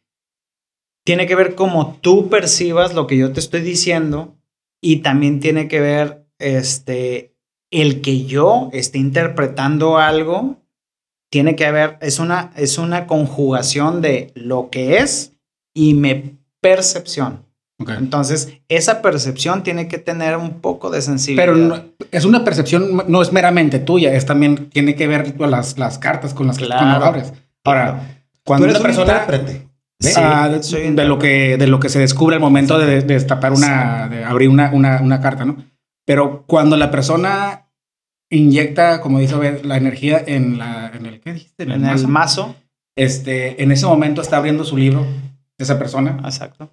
[1.04, 4.34] tiene que ver cómo tú percibas lo que yo te estoy diciendo
[4.80, 7.34] y también tiene que ver este,
[7.70, 10.56] el que yo esté interpretando algo,
[11.34, 15.32] tiene que haber, es una, es una conjugación de lo que es
[15.74, 17.44] y mi percepción.
[17.88, 21.44] Entonces, esa percepción tiene que tener un poco de sensibilidad.
[21.44, 25.76] Pero es una percepción, no es meramente tuya, es también tiene que ver con las,
[25.76, 27.32] las cartas con las que tú abres.
[27.64, 29.26] Ahora, cuando una persona
[30.16, 34.22] Ah, de, lo que, de lo que se descubre al momento de, destapar una, de
[34.22, 35.56] abrir una, una, una, carta, ¿no?
[36.04, 37.63] Pero cuando la persona
[38.34, 41.62] inyecta, como dice la energía en, la, en el, ¿qué dijiste?
[41.64, 42.54] En, el, mazo.
[42.96, 45.06] Este, en ese momento está abriendo su libro,
[45.58, 46.20] esa persona.
[46.24, 46.70] Exacto.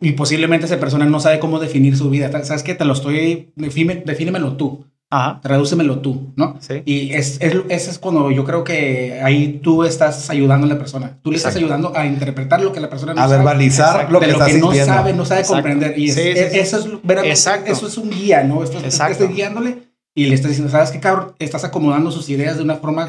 [0.00, 2.30] Y posiblemente esa persona no sabe cómo definir su vida.
[2.44, 2.74] ¿Sabes qué?
[2.74, 4.84] Te lo estoy, defínemelo tú.
[5.10, 5.40] Ajá.
[5.42, 6.56] Tradúcemelo tú, ¿no?
[6.60, 6.82] Sí.
[6.86, 10.78] Y es, es, ese es cuando yo creo que ahí tú estás ayudando a la
[10.78, 11.18] persona.
[11.22, 13.34] Tú le estás ayudando a interpretar lo que la persona no a sabe.
[13.34, 15.96] A verbalizar lo que, lo que no sabe, no sabe comprender.
[15.98, 18.64] Y eso, es, eso es un guía, ¿no?
[18.64, 21.34] Esto, estoy guiándole y le estás diciendo, ¿sabes qué, cabrón?
[21.40, 23.08] Estás acomodando sus ideas de una forma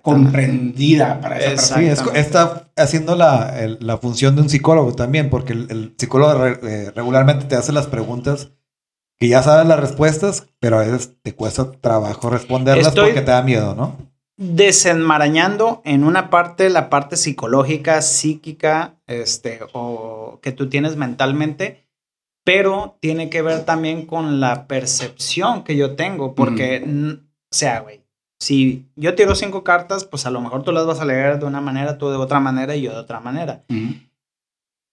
[0.00, 1.80] comprendida para esa persona.
[1.80, 6.90] Sí, es, está haciendo la, la, función de un psicólogo también, porque el, psicólogo eh,
[6.94, 8.52] regularmente te hace las preguntas
[9.18, 13.42] que ya sabes las respuestas, pero a veces te cuesta trabajo responderlas porque te da
[13.42, 13.98] miedo, ¿no?
[14.38, 21.84] Desenmarañando en una parte la parte psicológica, psíquica, este, o que tú tienes mentalmente,
[22.44, 28.00] pero tiene que ver también con la percepción que yo tengo, porque, o sea, güey,
[28.40, 31.46] si yo tiro cinco cartas, pues a lo mejor tú las vas a leer de
[31.46, 33.64] una manera, tú de otra manera y yo de otra manera.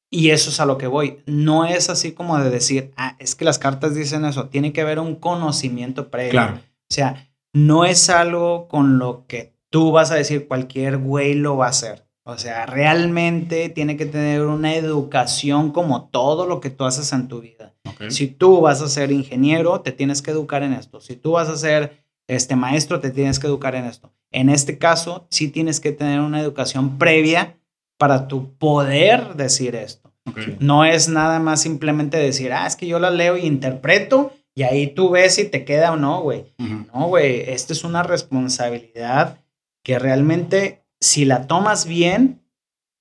[0.10, 1.21] Y eso es a lo que voy.
[1.25, 4.47] No es así como de decir, ah, es que las cartas dicen eso.
[4.47, 6.31] Tiene que haber un conocimiento previo.
[6.31, 6.55] Claro.
[6.55, 11.57] O sea, no es algo con lo que tú vas a decir cualquier güey lo
[11.57, 12.07] va a hacer.
[12.27, 17.29] O sea, realmente tiene que tener una educación como todo lo que tú haces en
[17.29, 17.73] tu vida.
[18.09, 20.99] Si tú vas a ser ingeniero, te tienes que educar en esto.
[20.99, 24.11] Si tú vas a ser este maestro, te tienes que educar en esto.
[24.31, 27.57] En este caso, sí tienes que tener una educación previa
[27.97, 30.11] para tu poder decir esto.
[30.59, 34.63] No es nada más simplemente decir, ah, es que yo la leo y interpreto y
[34.63, 36.43] ahí tú ves si te queda o no, güey.
[36.57, 39.39] No, güey, esta es una responsabilidad
[39.81, 42.41] que realmente si la tomas bien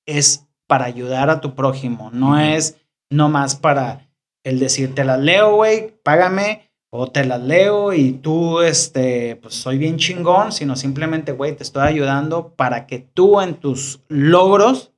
[0.07, 2.77] es para ayudar a tu prójimo, no es
[3.11, 4.09] nomás para
[4.45, 9.55] el decir, te la leo, güey, págame, o te las leo y tú, este, pues
[9.55, 14.93] soy bien chingón, sino simplemente, güey, te estoy ayudando para que tú en tus logros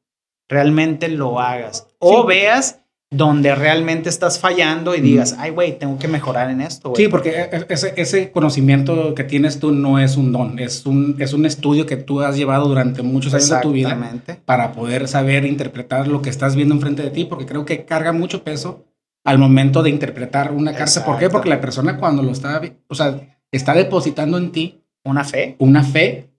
[0.49, 1.89] realmente lo hagas.
[1.99, 2.81] O veas
[3.11, 6.93] donde realmente estás fallando y digas, ay, güey, tengo que mejorar en esto.
[6.95, 10.85] Sí, porque e, e, ese, ese, conocimiento que tienes tú no es un don, es
[10.85, 13.97] un, es un estudio que tú has llevado durante muchos años de tu vida
[14.45, 18.13] para poder saber interpretar lo que estás viendo enfrente de ti, porque creo que carga
[18.13, 18.85] mucho peso
[19.25, 21.05] al momento de interpretar una carta.
[21.05, 21.31] ¿Por qué?
[21.31, 25.83] Porque la persona cuando lo está, o sea, está depositando en ti una fe, una
[25.83, 26.31] fe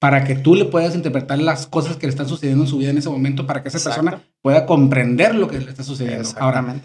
[0.00, 2.90] para que tú le puedas interpretar las cosas que le están sucediendo en su vida
[2.90, 6.28] en ese momento, para que esa persona pueda comprender lo que le está sucediendo.
[6.38, 6.80] Ahora,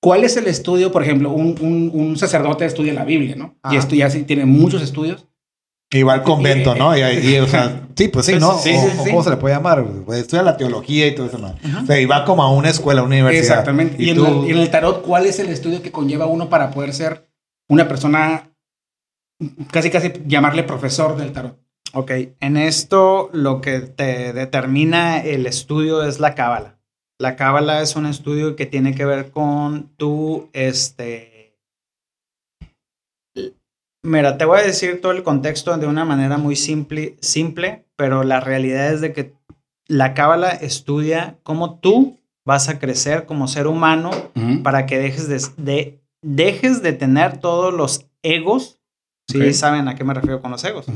[0.00, 0.92] ¿cuál es el estudio?
[0.92, 3.56] Por ejemplo, un, un, un sacerdote estudia la Biblia, ¿no?
[3.70, 5.26] Y esto ya sí tiene muchos estudios.
[5.90, 6.94] Igual convento, ¿no?
[6.96, 8.58] Y, y, o sea, sí, pues sí, ¿no?
[8.58, 9.86] Sí, ¿Cómo se le puede llamar?
[10.04, 11.54] Pues estudia la teología y todo eso, ¿no?
[11.82, 13.60] O sea, y va como a una escuela, a una universidad.
[13.60, 13.96] Exactamente.
[13.98, 17.30] Y, en, el tarot, ¿cuál es el estudio que conlleva uno para poder ser
[17.70, 18.50] una persona,
[19.70, 21.58] casi casi llamarle profesor del tarot?
[21.94, 26.77] Ok, en esto lo que te determina el estudio es la cábala.
[27.20, 31.38] La cábala es un estudio que tiene que ver con tu, este,
[34.08, 38.22] Mira, te voy a decir todo el contexto de una manera muy simple, simple, pero
[38.22, 39.34] la realidad es de que
[39.88, 44.10] la cábala estudia cómo tú vas a crecer como ser humano
[44.62, 48.80] para que dejes de, dejes de tener todos los egos.
[49.26, 50.86] Sí, saben a qué me refiero con los egos.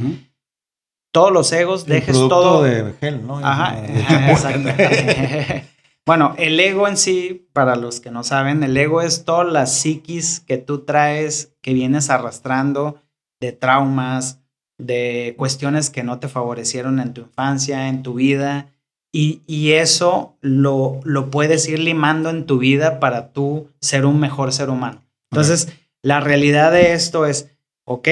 [1.13, 2.63] Todos los egos, dejes todo.
[2.63, 3.39] de gel, ¿no?
[3.39, 3.77] Ajá,
[4.31, 4.71] exacto.
[6.05, 9.67] Bueno, el ego en sí, para los que no saben, el ego es toda la
[9.67, 13.01] psiquis que tú traes, que vienes arrastrando
[13.41, 14.41] de traumas,
[14.79, 18.73] de cuestiones que no te favorecieron en tu infancia, en tu vida,
[19.15, 24.55] y, eso lo, lo, puedes ir limando en tu vida para tú ser un mejor
[24.55, 25.03] ser humano.
[25.31, 25.69] Entonces,
[26.01, 27.51] la realidad de esto es,
[27.85, 28.09] ok,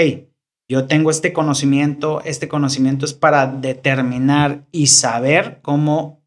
[0.69, 6.20] yo tengo este conocimiento, este conocimiento es para determinar y saber cómo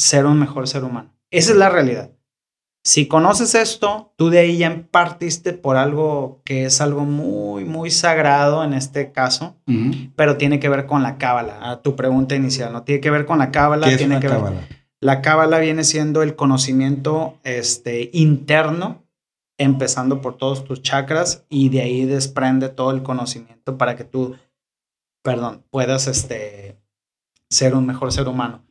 [0.00, 1.14] ser un mejor ser humano.
[1.30, 2.10] Esa es la realidad.
[2.82, 7.90] Si conoces esto, tú de ahí ya partiste por algo que es algo muy, muy
[7.90, 9.56] sagrado en este caso,
[10.16, 11.70] pero tiene que ver con la cábala.
[11.70, 12.82] A tu pregunta inicial, ¿no?
[12.82, 13.86] Tiene que ver con la cábala.
[13.86, 14.66] ¿Qué tiene es que cábala?
[14.98, 19.04] La cábala viene siendo el conocimiento este, interno,
[19.58, 24.36] empezando por todos tus chakras, y de ahí desprende todo el conocimiento para que tú,
[25.22, 26.78] perdón, puedas este,
[27.50, 28.62] ser un mejor ser humano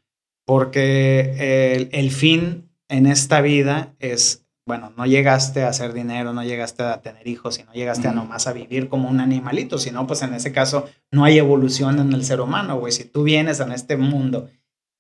[0.49, 6.81] porque el, fin en esta vida es, bueno, no llegaste a hacer dinero, no llegaste
[6.81, 10.23] a tener hijos y no llegaste a nomás a vivir como un animalito, sino pues
[10.23, 12.91] en ese caso no hay evolución en el ser humano, güey.
[12.91, 14.49] Si tú vienes en este mundo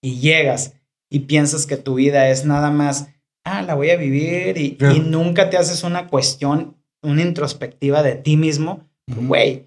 [0.03, 0.75] y llegas
[1.09, 3.07] y piensas que tu vida es nada más,
[3.43, 8.37] ah, la voy a vivir y, nunca te haces una cuestión, una introspectiva de ti
[8.37, 9.65] mismo, güey,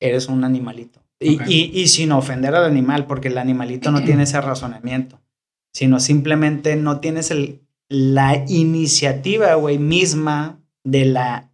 [0.00, 1.01] eres un animalito.
[1.22, 5.20] Y, sin ofender al animal, porque el animalito no tiene ese razonamiento,
[5.72, 11.50] sino simplemente no tienes el, la iniciativa, güey, misma de la,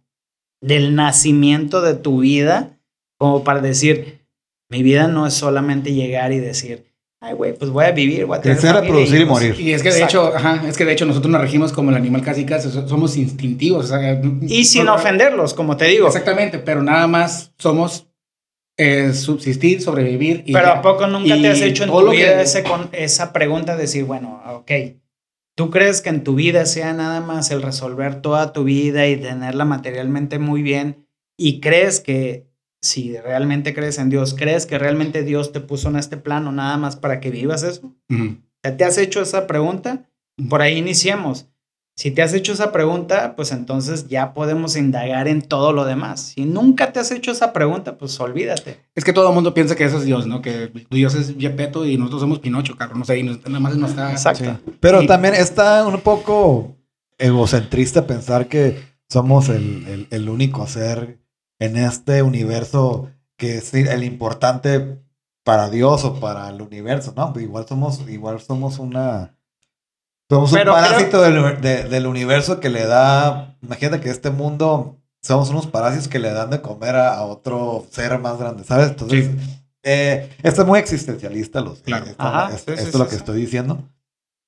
[0.61, 2.77] del nacimiento de tu vida,
[3.17, 4.25] como para decir,
[4.69, 6.85] mi vida no es solamente llegar y decir,
[7.21, 9.59] ay, güey, pues voy a vivir, voy a tener Crecer, reproducir y, morir.
[9.59, 11.97] Y es que de hecho, ajá, es que de hecho nosotros nos regimos como el
[11.97, 13.91] animal casi casi, somos instintivos.
[14.41, 16.07] y sin ofenderlos, como te digo.
[16.07, 18.08] Exactamente, pero nada más somos
[19.13, 20.43] subsistir, sobrevivir.
[20.45, 23.75] Y Pero ¿a poco nunca te has hecho en tu vida ese, con, esa pregunta
[23.75, 24.71] de decir, bueno, ok,
[25.55, 29.17] ¿tú crees que en tu vida sea nada más el resolver toda tu vida y
[29.17, 31.05] tenerla materialmente muy bien?
[31.37, 32.47] ¿Y crees que
[32.81, 36.77] si realmente crees en Dios, crees que realmente Dios te puso en este plano nada
[36.77, 37.93] más para que vivas eso?
[38.61, 40.09] ¿Te has hecho esa pregunta?
[40.49, 41.49] Por ahí iniciemos.
[41.99, 46.31] Si te has hecho esa pregunta, pues entonces ya podemos indagar en todo lo demás.
[46.35, 48.79] Si nunca te has hecho esa pregunta, pues olvídate.
[48.95, 50.41] Es que todo el mundo piensa que eso es Dios, ¿no?
[50.41, 52.99] Que Dios es Gepetto y nosotros somos Pinocho, cabrón.
[52.99, 54.11] No sé, y nos- nada más nos está...
[54.13, 54.45] Exacto.
[54.65, 54.71] Sí.
[54.79, 56.77] Pero Y- también está un poco
[57.17, 61.19] egocentrista pensar que somos el, el- el único ser
[61.59, 64.99] en este universo que es el importante
[65.43, 67.33] para Dios o para el universo, ¿no?
[67.39, 69.35] Igual somos, igual somos una...
[70.29, 73.57] Somos Pero un creo- parásito del, de- del universo que le da...
[73.61, 74.95] Imagínate que este mundo...
[75.21, 78.87] Somos unos parásitos que le dan de comer a, a otro ser más grande, ¿sabes?
[78.89, 79.59] Entonces, Sí.
[79.83, 82.05] eh, esto es muy existencialista, los, Claro.
[82.05, 83.83] esto, Ajá, esto- sí, sí, esto es sí, lo que estoy diciendo.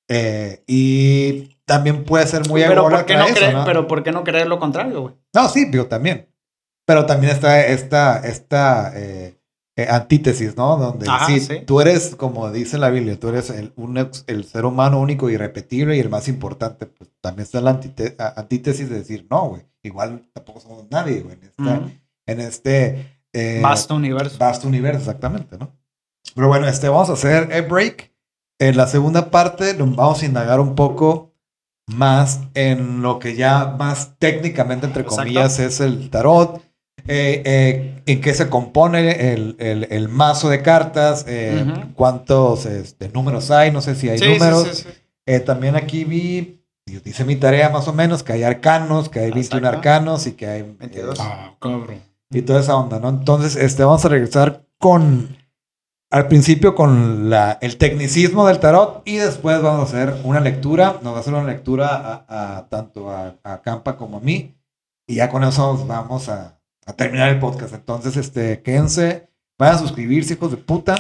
[0.10, 3.65] Eh, y también puede ser muy pero, ¿por qué no eso, creer, ¿no?
[3.65, 5.15] pero ¿por qué no creer lo contrario, güey?
[5.34, 6.30] No, sí, digo, también.
[6.86, 9.38] Pero también está esta, esta eh,
[9.76, 10.76] eh, antítesis, ¿no?
[10.78, 11.62] Donde Ajá, sí, sí.
[11.66, 15.96] tú eres, como dice la Biblia, tú eres el, un el ser humano único, irrepetible
[15.96, 16.86] y el más importante.
[16.88, 17.80] Pues también está la
[18.36, 21.92] antítesis de decir, no, güey, igual tampoco somos nadie, güey, en, esta- Ujú.
[22.28, 24.38] en este eh, Vasto universo.
[24.38, 25.72] vasto universo, exactamente, ¿no?
[26.36, 28.12] Pero bueno, este, vamos a hacer el break.
[28.60, 31.34] En la segunda parte nos vamos a indagar un poco
[31.88, 35.24] más en lo que ya más técnicamente, entre Exacto.
[35.24, 36.62] comillas, es el tarot.
[37.08, 41.94] Eh, eh, en qué se compone el, el- el mazo de cartas, eh, Ujú.
[41.94, 44.68] cuántos este, números hay, no sé si hay Sí, números.
[44.72, 44.90] sí, sí.
[45.26, 46.64] Eh, también aquí vi,
[47.06, 49.78] hice mi tarea más o menos, que hay arcanos, que hay 21 Exacto.
[49.78, 50.62] arcanos y que hay...
[50.62, 51.20] eh, 22.
[51.22, 52.02] Ah, cabrón.
[52.32, 53.10] y toda esa onda, ¿no?
[53.10, 55.38] Entonces, este, vamos a regresar con,
[56.10, 61.00] al principio con la, el tecnicismo del tarot y después vamos a hacer una lectura,
[61.04, 61.88] nos va a hacer una lectura
[62.28, 64.56] a, a- tanto a, a Campa como a mí
[65.08, 67.74] y ya con eso vamos a, a terminar el podcast.
[67.74, 70.96] Entonces, este, quédense, vayan a suscribirse, hijos de puta.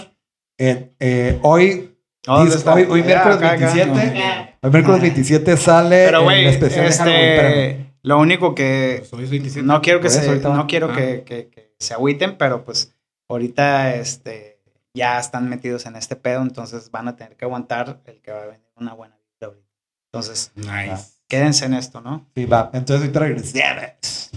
[0.57, 2.73] Eh, eh, hoy, ¿Dónde dice- está?
[2.75, 3.73] hoy, hoy miércoles acá, acá.
[3.73, 9.13] 27, hoy miércoles 27 sale Pero, güey, el especial de este, lo único que Pues
[9.13, 9.65] hoy es 27.
[9.65, 10.95] no quiero que se, no quiero Ah.
[10.95, 12.93] que, que- que se agüiten, pero pues
[13.27, 14.59] ahorita este
[14.93, 18.41] ya están metidos en este pedo, entonces van a tener que aguantar el que va
[18.43, 19.65] a venir una buena vida ahorita.
[20.13, 21.13] Entonces, Nice.
[21.27, 22.27] quédense en esto, ¿no?
[22.35, 22.69] Sí, va.
[22.73, 24.29] Entonces ahorita regresamos.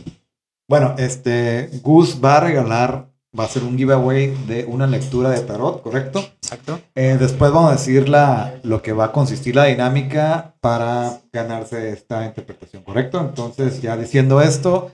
[0.69, 5.41] Bueno, este, Gus va a regalar, va a hacer un giveaway de una lectura de
[5.41, 6.21] tarot, ¿correcto?
[6.43, 6.81] Exacto.
[6.95, 11.91] Eh, después vamos a decir la, lo que va a consistir la dinámica para ganarse
[11.91, 13.21] esta interpretación, ¿correcto?
[13.21, 14.93] Entonces, ya diciendo esto,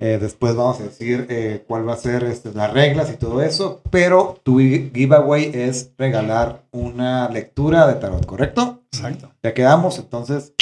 [0.00, 3.40] eh, después vamos a decir eh, cuál va a ser este, las reglas y todo
[3.40, 8.82] eso, pero tu gi- giveaway es regalar una lectura de tarot, ¿correcto?
[8.92, 9.30] Exacto.
[9.44, 10.54] Ya quedamos, entonces,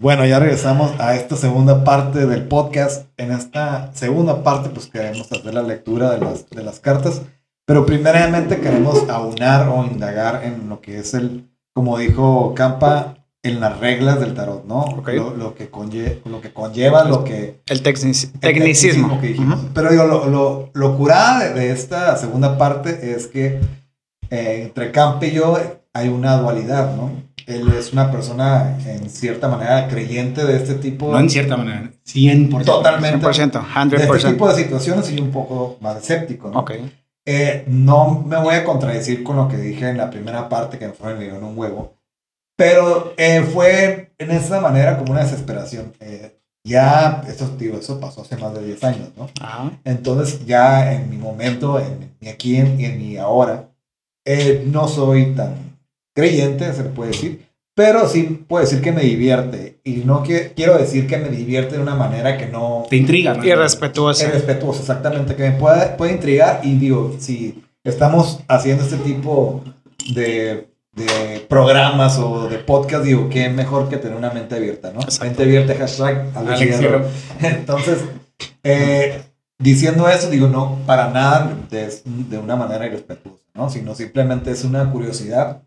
[0.00, 3.06] bueno, ya regresamos a esta segunda parte del podcast.
[3.16, 7.22] En esta segunda parte, pues queremos hacer la lectura de las, de las cartas,
[7.64, 13.60] pero primeramente queremos aunar o indagar en lo que es el, como dijo Campa, en
[13.60, 14.80] las reglas del tarot, ¿no?
[14.80, 15.08] Ok.
[15.10, 17.62] Lo, lo que conlle- lo que conlleva, lo que...
[17.66, 19.20] El tecnici- el tecnicismo.
[19.20, 19.60] que dijimos.
[19.60, 19.68] Ujú.
[19.72, 23.60] Pero digo, lo, lo, lo curada de, de esta segunda parte es que
[24.30, 25.56] eh, entre Camp y yo
[25.92, 27.10] hay una dualidad, ¿no?
[27.46, 31.90] Él es una persona en cierta manera creyente de este tipo, No en cierta manera.
[32.04, 32.64] 100%.
[32.64, 33.24] Totalmente.
[33.24, 34.30] 100%, de este 100%.
[34.32, 36.60] tipo de situaciones y un poco más escéptico, ¿no?
[36.60, 36.72] Ok.
[37.24, 40.86] Eh, no me voy a contradecir con lo que dije en la primera parte que
[40.88, 41.94] me fue en un huevo,
[42.56, 45.92] pero eh, fue en esa manera como una desesperación.
[46.00, 49.28] Eh, ya, eso, digo, eso pasó hace más de 10 años, ¿no?
[49.40, 49.70] Ajá.
[49.84, 53.68] Entonces ya en mi momento, en mi aquí en- y en, mi ahora,
[54.24, 55.65] eh, no soy tan
[56.16, 59.80] creyente, se puede decir, pero sí puedo decir que me divierte.
[59.84, 63.34] Y no que, quiero decir que me divierte de una manera que no Te intriga,
[63.34, 63.44] ¿no?
[63.44, 64.24] Irrespetuoso.
[64.24, 66.62] es respetuosa, exactamente, que me puede, puede intrigar.
[66.64, 69.62] Y digo, si estamos haciendo este tipo
[70.14, 75.02] de, de programas o de podcast, digo, qué mejor que tener una mente abierta, ¿no?
[75.02, 75.26] Exacto.
[75.26, 76.80] Mente abierta, hashtag Alex.
[77.42, 77.98] Entonces,
[78.64, 79.22] eh,
[79.58, 83.68] diciendo eso, digo, no, para nada de, de una manera irrespetuosa, ¿no?
[83.68, 85.60] Sino simplemente es una curiosidad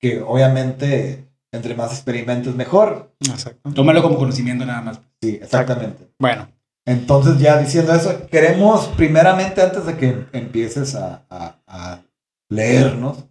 [0.00, 3.12] que obviamente entre más experimentes mejor.
[3.20, 3.70] Exacto.
[3.72, 5.00] Tómalo como conocimiento nada más.
[5.22, 6.08] Sí, exactamente.
[6.18, 6.48] Bueno,
[6.84, 12.02] Entonces, ya diciendo eso, queremos primeramente, antes de que empieces a, a- a
[12.50, 13.24] leernos,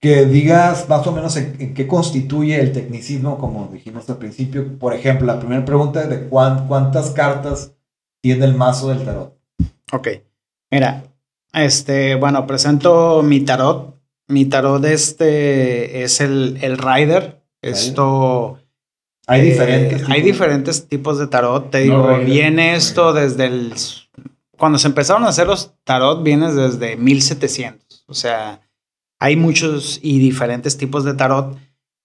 [0.00, 4.76] que digas más o menos en, en qué constituye el tecnicismo, como dijimos al principio.
[4.78, 7.72] Por ejemplo, la primera pregunta es de cuán- cuántas cartas
[8.20, 9.38] tiene el mazo del tarot.
[9.92, 10.08] ok.
[10.70, 11.04] Mira,
[11.52, 14.00] este, bueno, presento mi tarot.
[14.32, 17.42] Mi tarot este es el, el Rider.
[17.60, 18.58] Esto...
[19.26, 20.02] Hay eh, diferentes.
[20.02, 20.24] hay tipos.
[20.24, 21.70] diferentes tipos de tarot.
[21.70, 22.24] Te No, digo, Rider.
[22.24, 23.74] viene esto desde el...
[24.56, 28.04] Cuando se empezaron a hacer los tarot, viene desde 1700.
[28.06, 28.60] O sea,
[29.20, 31.58] hay muchos y diferentes tipos de tarot.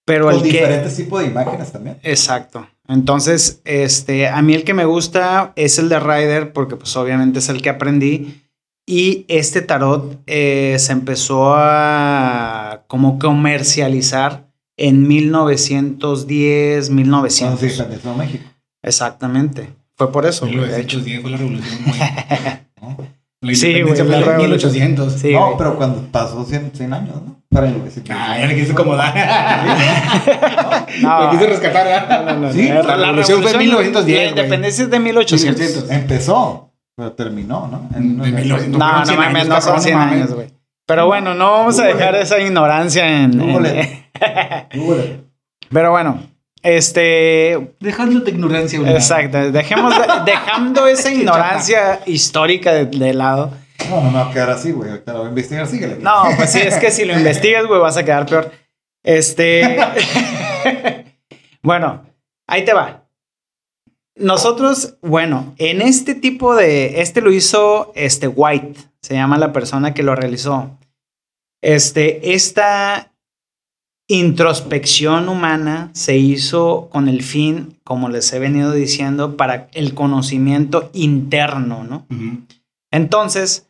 [0.04, 0.48] Pero Con el que...
[0.48, 1.98] diferentes tipos de imágenes también.
[2.02, 2.68] Exacto.
[2.88, 7.38] Entonces, este, a mí el que me gusta es el de Rider, porque pues obviamente
[7.38, 8.42] es el que aprendí.
[8.90, 17.58] Y este tarot eh, se empezó a como comercializar en 1910, 1900.
[17.58, 18.44] Cuando se independizó México.
[18.82, 19.68] Exactamente.
[19.94, 20.46] Fue por eso.
[20.46, 21.00] güey, de hecho.
[21.00, 21.98] 1810 fue la revolución, güey.
[22.80, 23.18] ¿no?
[23.40, 24.72] La Sí, güey, la en revolución.
[24.72, 25.12] 1800.
[25.12, 27.40] Sí, no, pero cuando pasó 100, 100 años, ¿no?
[27.50, 27.76] Para el
[28.10, 29.14] Ah, ya le quise acomodar.
[31.02, 31.24] No.
[31.24, 31.84] Le quise rescatar.
[31.86, 32.52] ¿verdad?
[32.52, 34.18] Sí, la, revolución fue en 1910.
[34.18, 35.60] La independencia es de 1800.
[35.60, 35.90] 1800.
[35.90, 36.67] Empezó,
[36.98, 37.88] pero terminó, ¿no?
[37.96, 38.76] En- De 1900.
[38.78, 40.16] No, no, 100 mames, años, no son cabrón, 100 no mames.
[40.20, 40.48] años, güey.
[40.84, 43.40] Pero bueno, no vamos a dejar esa ignorancia en...
[43.40, 44.04] en- Google.
[44.74, 45.20] Google.
[45.70, 46.22] Pero bueno,
[46.62, 47.74] este...
[47.78, 48.80] Dejando tu ignorancia.
[48.80, 48.96] lado.
[48.96, 53.52] Exacto, dejemos de- dejando esa ignorancia histórica de, de lado.
[53.88, 54.90] No, no me va a quedar así, güey.
[54.90, 55.98] Ahorita lo voy a investigar, síguele.
[56.00, 58.50] No, pues sí, es que si lo investigas, güey, vas a quedar peor.
[59.04, 59.78] Este...
[61.62, 62.02] bueno,
[62.46, 63.04] ahí te va.
[64.18, 67.00] Nosotros, bueno, en este tipo de...
[67.00, 70.76] Este lo hizo este White, se llama la persona que lo realizó.
[71.62, 73.12] Este, esta
[74.08, 80.90] introspección humana se hizo con el fin, como les he venido diciendo, para el conocimiento
[80.94, 82.06] interno, ¿no?
[82.90, 83.68] Entonces,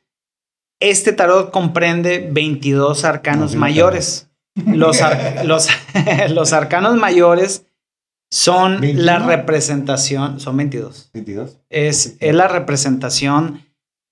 [0.80, 4.28] este tarot comprende 22 arcanos mayores.
[4.66, 5.68] Los, ar- los,
[6.30, 7.66] los arcanos mayores
[8.30, 9.26] son la 21.
[9.26, 11.58] representación, son 22 22.
[11.70, 13.62] es, es la representación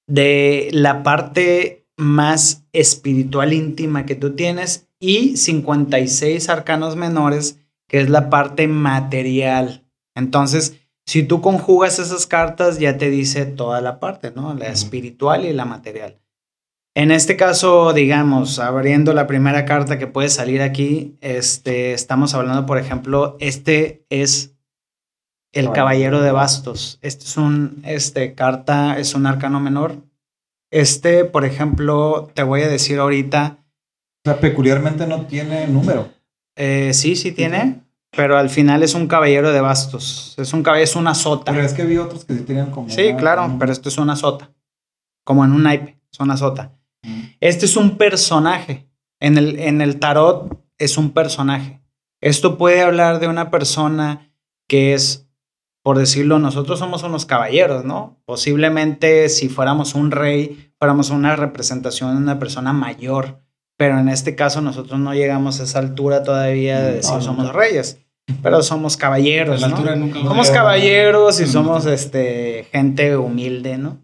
[0.08, 7.58] de la parte más espiritual íntima que tú tienes y 56 arcanos menores,
[7.88, 9.86] que es la parte material.
[10.14, 10.74] Entonces,
[11.06, 14.54] si tú conjugas esas cartas, ya te dice toda la parte, ¿no?
[14.54, 16.18] La espiritual y la material.
[16.98, 22.64] En este caso, digamos, abriendo la primera carta que puede salir aquí, este, estamos hablando,
[22.64, 24.54] por ejemplo, este es
[25.52, 26.22] el Caballero.
[26.22, 26.98] De Bastos.
[27.02, 29.96] Este es un, este, carta, es un arcano menor.
[30.72, 33.58] Este, por ejemplo, te voy a decir ahorita,
[34.24, 36.08] O sea, peculiarmente no tiene número.
[36.56, 40.34] eh, sí, sí tiene, pero al final es un Caballero de Bastos.
[40.38, 41.52] Es un caballero, es una sota.
[41.52, 42.88] Pero es que vi otros que sí tenían como.
[42.88, 44.50] Sí, una- claro, como- pero esto es una sota.
[45.24, 46.72] Como en un naipe, es una sota.
[47.40, 48.88] Este es un personaje.
[49.20, 51.80] En el, en el tarot es un personaje.
[52.20, 54.30] Esto puede hablar de una persona
[54.68, 55.28] que es,
[55.82, 58.20] por decirlo, nosotros somos unos caballeros, ¿no?
[58.24, 63.40] Posiblemente si fuéramos un rey, fuéramos una representación de una persona mayor.
[63.78, 67.46] Pero en este caso nosotros no llegamos a esa altura todavía de decir no, somos
[67.46, 67.52] no.
[67.52, 68.00] reyes.
[68.42, 73.98] Pero somos caballeros, la Somos caballeros y somos este, gente humilde, ¿no?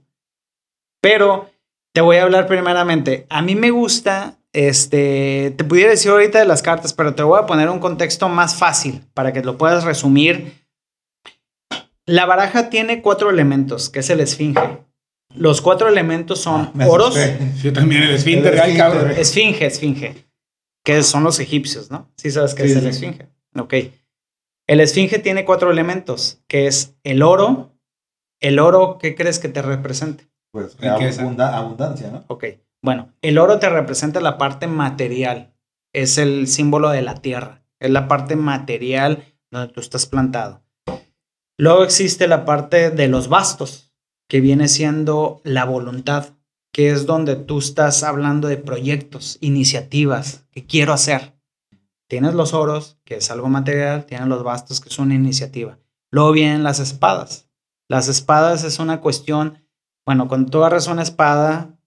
[1.00, 1.50] Pero
[1.92, 3.26] te voy a hablar primeramente.
[3.30, 7.38] A mí me gusta, este, te pudiera decir ahorita de las cartas, pero te voy
[7.40, 10.54] a poner un contexto más fácil para que lo puedas resumir.
[12.06, 14.78] La baraja tiene cuatro elementos, que es el esfinge.
[15.34, 17.14] Los cuatro elementos son Me oros.
[17.60, 18.08] Sí, también el
[18.76, 19.10] cabrón.
[19.10, 19.18] esfínter.
[19.18, 20.14] esfinge, esfinge,
[20.84, 22.10] que son los egipcios, ¿no?
[22.16, 22.88] Sí sabes qué Sí, es el sí.
[23.06, 23.28] esfinge.
[23.56, 23.74] Ok.
[24.66, 27.74] El esfinge tiene cuatro elementos, que es el oro.
[28.40, 30.28] El oro, ¿qué crees que te represente?
[30.52, 32.24] Pues abunda- abundancia, ¿no?
[32.28, 32.44] Ok.
[32.82, 35.54] Bueno, el oro te representa la parte material.
[35.94, 37.64] Es el símbolo de la tierra.
[37.80, 40.62] Es la parte material donde tú estás plantado.
[41.58, 43.92] Luego existe la parte de los bastos,
[44.28, 46.30] que viene siendo la voluntad,
[46.72, 51.34] que es donde tú estás hablando de proyectos, iniciativas que quiero hacer.
[52.08, 55.78] Tienes los oros, que es algo material, tienes los bastos, que es una iniciativa.
[56.10, 57.48] Luego vienen las espadas.
[57.88, 59.61] Las espadas es una cuestión,
[60.04, 61.78] bueno, cuando tú agarras una espada,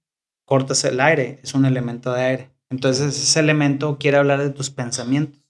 [0.46, 2.52] cortas el aire, es un elemento de aire.
[2.70, 5.42] Entonces ese elemento quiere hablar de tus pensamientos.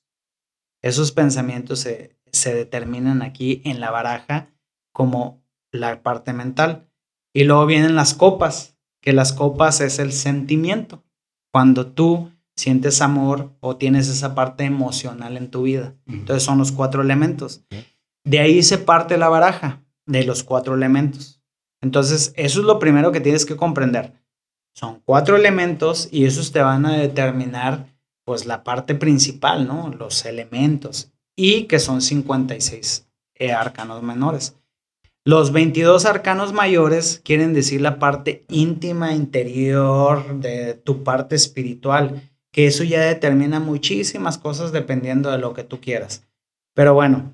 [0.82, 4.50] Esos pensamientos se, se determinan aquí en la baraja
[4.92, 6.90] como la parte mental.
[7.34, 11.04] Y luego vienen las copas, que las copas es el sentimiento.
[11.52, 15.96] Cuando tú sientes amor o tienes esa parte emocional en tu vida.
[16.08, 17.66] Entonces son los cuatro elementos.
[18.24, 21.35] De ahí se parte la baraja, de los cuatro elementos.
[21.82, 24.14] Entonces, eso es lo primero que tienes que comprender.
[24.74, 27.96] Son cuatro elementos y esos te van a determinar
[28.26, 29.90] pues la parte principal, ¿no?
[29.90, 34.58] Los elementos y que son 56 eh, arcanos menores.
[35.24, 42.68] Los 22 arcanos mayores quieren decir la parte íntima interior de tu parte espiritual, que
[42.68, 46.28] eso ya determina muchísimas cosas dependiendo de lo que tú quieras.
[46.76, 47.34] Pero bueno,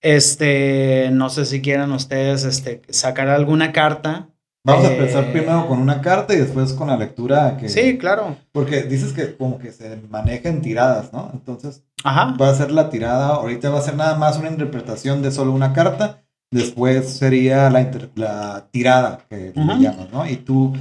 [0.00, 4.28] este, no sé si quieran ustedes este, sacar alguna carta.
[4.64, 7.68] Vamos a Eh, empezar primero con una carta y después con la lectura que...
[7.70, 8.36] Sí, claro.
[8.52, 11.30] Porque dices que como que se maneja en tiradas, ¿no?
[11.32, 12.36] Entonces, Ajá.
[12.38, 13.28] va a ser la tirada.
[13.28, 16.22] Ahorita va a ser nada más una interpretación de solo una carta.
[16.52, 19.80] Después sería la, inter- la tirada que le Ujú.
[19.80, 20.28] llaman, ¿no?
[20.28, 20.74] Y tú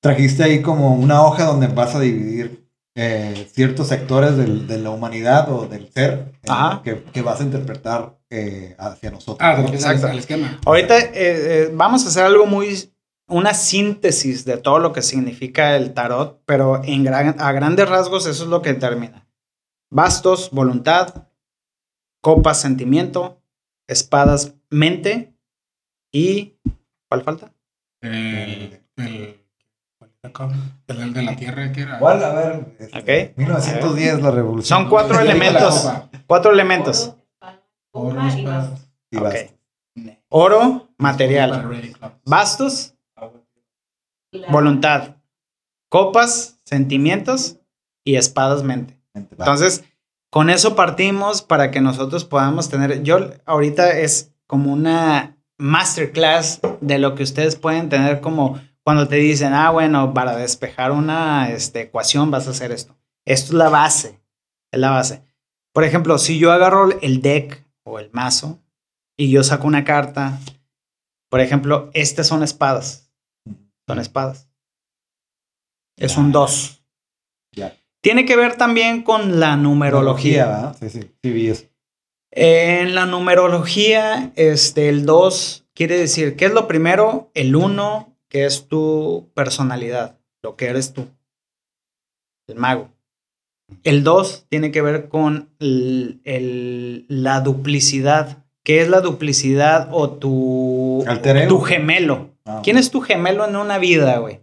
[0.00, 2.67] trajiste ahí como una hoja donde vas a dividir
[3.00, 6.50] eh, ciertos sectores del- de la humanidad o del ser eh,
[6.82, 9.38] que, que vas a interpretar eh, hacia nosotros.
[9.40, 10.08] Ah, Exacto.
[10.08, 10.58] esquema.
[10.66, 12.92] Ahorita eh, eh, vamos a hacer algo muy,
[13.28, 18.26] una síntesis de todo lo que significa el tarot, pero en gran- a grandes rasgos
[18.26, 19.28] eso es lo que determina.
[19.90, 21.28] Bastos, voluntad,
[22.20, 23.40] copas, sentimiento,
[23.88, 25.34] espadas, mente
[26.12, 26.54] y...
[27.08, 27.52] ¿Cuál falta?
[28.02, 29.40] El, el,
[30.88, 31.96] el, el de la tierra que era.
[31.96, 32.76] Igual, a ver.
[32.78, 33.36] este, Ok.
[33.36, 34.80] 1910, la revolución.
[34.80, 35.88] Son cuatro elementos.
[36.26, 37.14] Cuatro elementos.
[40.28, 41.90] Oro, y material.
[42.24, 42.94] Bastos,
[44.50, 45.16] voluntad.
[45.90, 47.56] Copas, sentimientos
[48.04, 49.00] y espadas, mente.
[49.14, 49.84] Entonces,
[50.30, 53.02] con eso partimos para que nosotros podamos tener.
[53.02, 59.16] Yo ahorita es como una masterclass de lo que ustedes pueden tener como cuando te
[59.16, 62.96] dicen, ah, bueno, para despejar una este, ecuación vas a hacer esto.
[63.26, 64.18] Esto es la base.
[64.72, 65.22] Es la base.
[65.74, 68.62] Por ejemplo, si yo agarro el deck o el mazo
[69.14, 70.40] y yo saco una carta,
[71.28, 73.12] por ejemplo, estas son espadas.
[73.86, 74.48] Son espadas.
[75.98, 76.82] Es un 2.
[77.56, 77.76] Ya.
[78.00, 80.46] Tiene que ver también con la numerología.
[80.46, 80.76] ¿verdad?
[80.80, 81.66] Sí, sí, sí vi eso.
[82.30, 87.30] En la numerología, este, el 2 quiere decir, ¿qué es lo primero?
[87.34, 91.08] El 1, que es tu personalidad, lo que eres tú,
[92.48, 92.90] el mago.
[93.84, 98.44] El 2 tiene que ver con el- el- la duplicidad.
[98.64, 101.04] ¿Qué es la duplicidad o tu,
[101.48, 102.30] tu gemelo?
[102.44, 104.40] Ah, ¿Quién es tu gemelo en una vida, güey?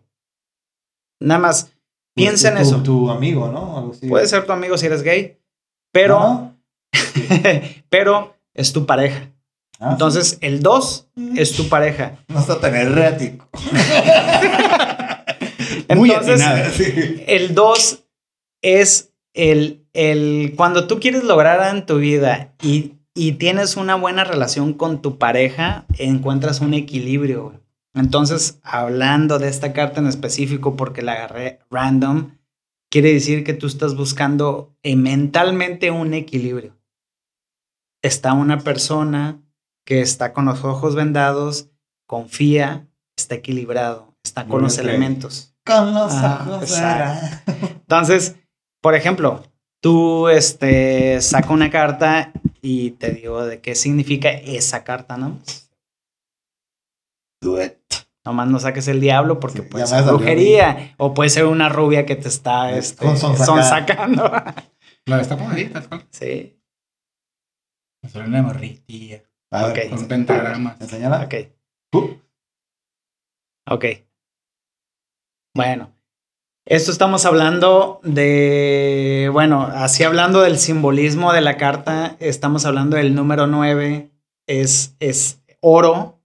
[1.20, 1.74] Nada más,
[2.16, 2.84] piensa en tu- eso.
[2.84, 3.78] Tu amigo, ¿no?
[3.78, 4.08] Algo así.
[4.08, 5.40] Puede ser tu amigo si eres gay,
[5.92, 6.58] pero, ¿No?
[7.90, 9.32] pero es tu pareja.
[9.80, 12.18] Ah, Entonces, el 2 es tu pareja.
[12.28, 13.50] No está tan errático.
[15.96, 16.70] Muy Entonces, atinada.
[16.72, 17.24] Sí.
[17.28, 18.04] el 2
[18.62, 20.54] es el, el.
[20.56, 25.18] Cuando tú quieres lograr en tu vida y, y tienes una buena relación con tu
[25.18, 27.62] pareja, encuentras un equilibrio.
[27.94, 32.32] Entonces, hablando de esta carta en específico, porque la agarré random,
[32.90, 36.76] quiere decir que tú estás buscando eh, mentalmente un equilibrio.
[38.02, 39.42] Está una persona
[39.86, 41.70] que está con los ojos vendados,
[42.08, 45.56] confía, está equilibrado, está con los elementos.
[45.66, 46.72] Con los Ah, ojos.
[47.82, 48.36] Entonces,
[48.82, 49.44] por ejemplo,
[49.82, 52.32] tú este, saca una carta
[52.62, 55.40] y te digo de qué significa esa carta, ¿no?
[57.42, 57.74] Do it.
[58.26, 62.08] Nomás no saques el diablo porque Sí, puede ser brujería o puede ser una rubia
[62.08, 64.32] que te está este, Con son sacando.
[65.06, 66.08] La destapo ahí, tal cual.
[66.10, 66.60] sí,
[68.02, 69.22] Me salió una morritilla.
[69.52, 69.76] A Ok.
[69.76, 70.80] ver, Con pentagramas.
[70.82, 71.22] enséñala.
[71.24, 71.34] ok,
[71.94, 72.10] Uh,
[73.70, 73.86] ok.
[75.56, 75.92] Bueno,
[76.68, 83.16] esto estamos hablando de, bueno, así hablando del simbolismo de la carta, estamos hablando del
[83.16, 84.10] número 9,
[84.48, 86.20] es, es oro.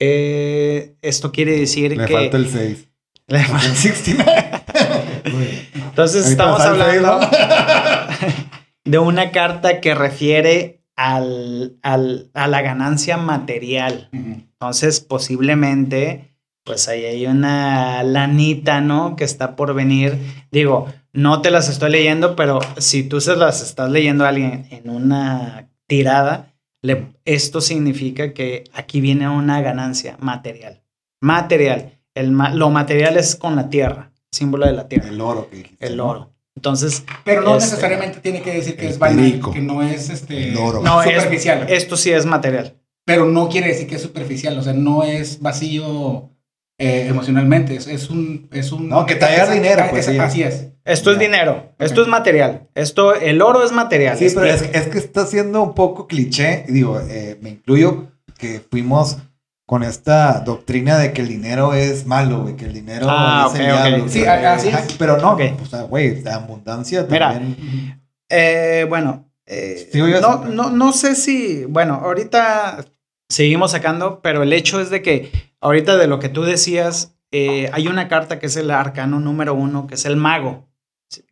[0.00, 2.12] Eh, esto quiere decir Le que...
[2.14, 2.88] falta el 6.
[3.26, 5.68] Le falta- 69.
[5.74, 7.20] Entonces estamos el hablando
[8.84, 14.08] de una carta que refiere al, al- a la ganancia material.
[14.12, 16.34] Entonces, posiblemente,
[16.64, 19.16] pues ahí hay una lanita, ¿no?
[19.16, 20.18] Que está por venir.
[20.50, 24.66] Digo, no te las estoy leyendo, pero si tú se las estás leyendo a alguien
[24.70, 30.82] en una tirada, le- esto significa que aquí viene una ganancia material.
[31.20, 31.92] Material.
[32.14, 35.86] El, lo material es con la tierra, símbolo de la tierra, El oro que dijiste.
[35.86, 36.33] el oro.
[36.64, 40.52] Entonces, Pero no Este- necesariamente tiene que decir que es banal, que no es este
[40.52, 41.66] no, es- superficial.
[41.68, 42.74] esto sí es material.
[43.06, 46.30] pero no quiere decir que es superficial, o sea, no es vacío
[46.78, 48.48] eh, emocionalmente, es, es un...
[48.50, 50.18] Es un No, que te haga dinero, pues, es- sí.
[50.18, 50.68] Así es.
[50.86, 51.22] Esto es Ya.
[51.24, 52.06] dinero, esto Ok.
[52.06, 52.68] es material.
[52.74, 54.16] Esto, el oro es material.
[54.18, 54.78] Sí, pero es, tiempo.
[54.78, 56.64] es que está siendo un poco cliché.
[56.66, 58.08] Digo, eh, me incluyo
[58.38, 59.18] que fuimos
[59.66, 63.58] con esta doctrina de que el dinero es malo, güey, que el dinero Ah, es
[63.58, 63.84] el ok, ok.
[63.86, 64.92] diablo, Sí, que- así es.
[64.98, 65.40] Pero no, Ok.
[65.62, 68.02] o sea, güey, la abundancia Mira, también.
[68.28, 72.84] Eh, bueno, eh, Sí, no, no, no sé si, bueno, ahorita
[73.28, 77.70] seguimos sacando, pero el hecho es de que ahorita de lo que tú decías, eh,
[77.72, 80.68] hay una carta que es el arcano número uno, que es el mago,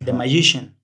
[0.05, 0.12] The.
[0.12, 0.76] Magician.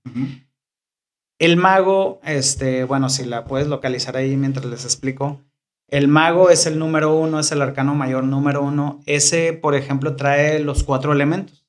[1.39, 5.41] El mago, este, bueno, si la puedes localizar ahí mientras les explico.
[5.89, 9.01] El mago es el número uno, es el arcano mayor número uno.
[9.07, 11.67] Ese, por ejemplo, trae los cuatro elementos.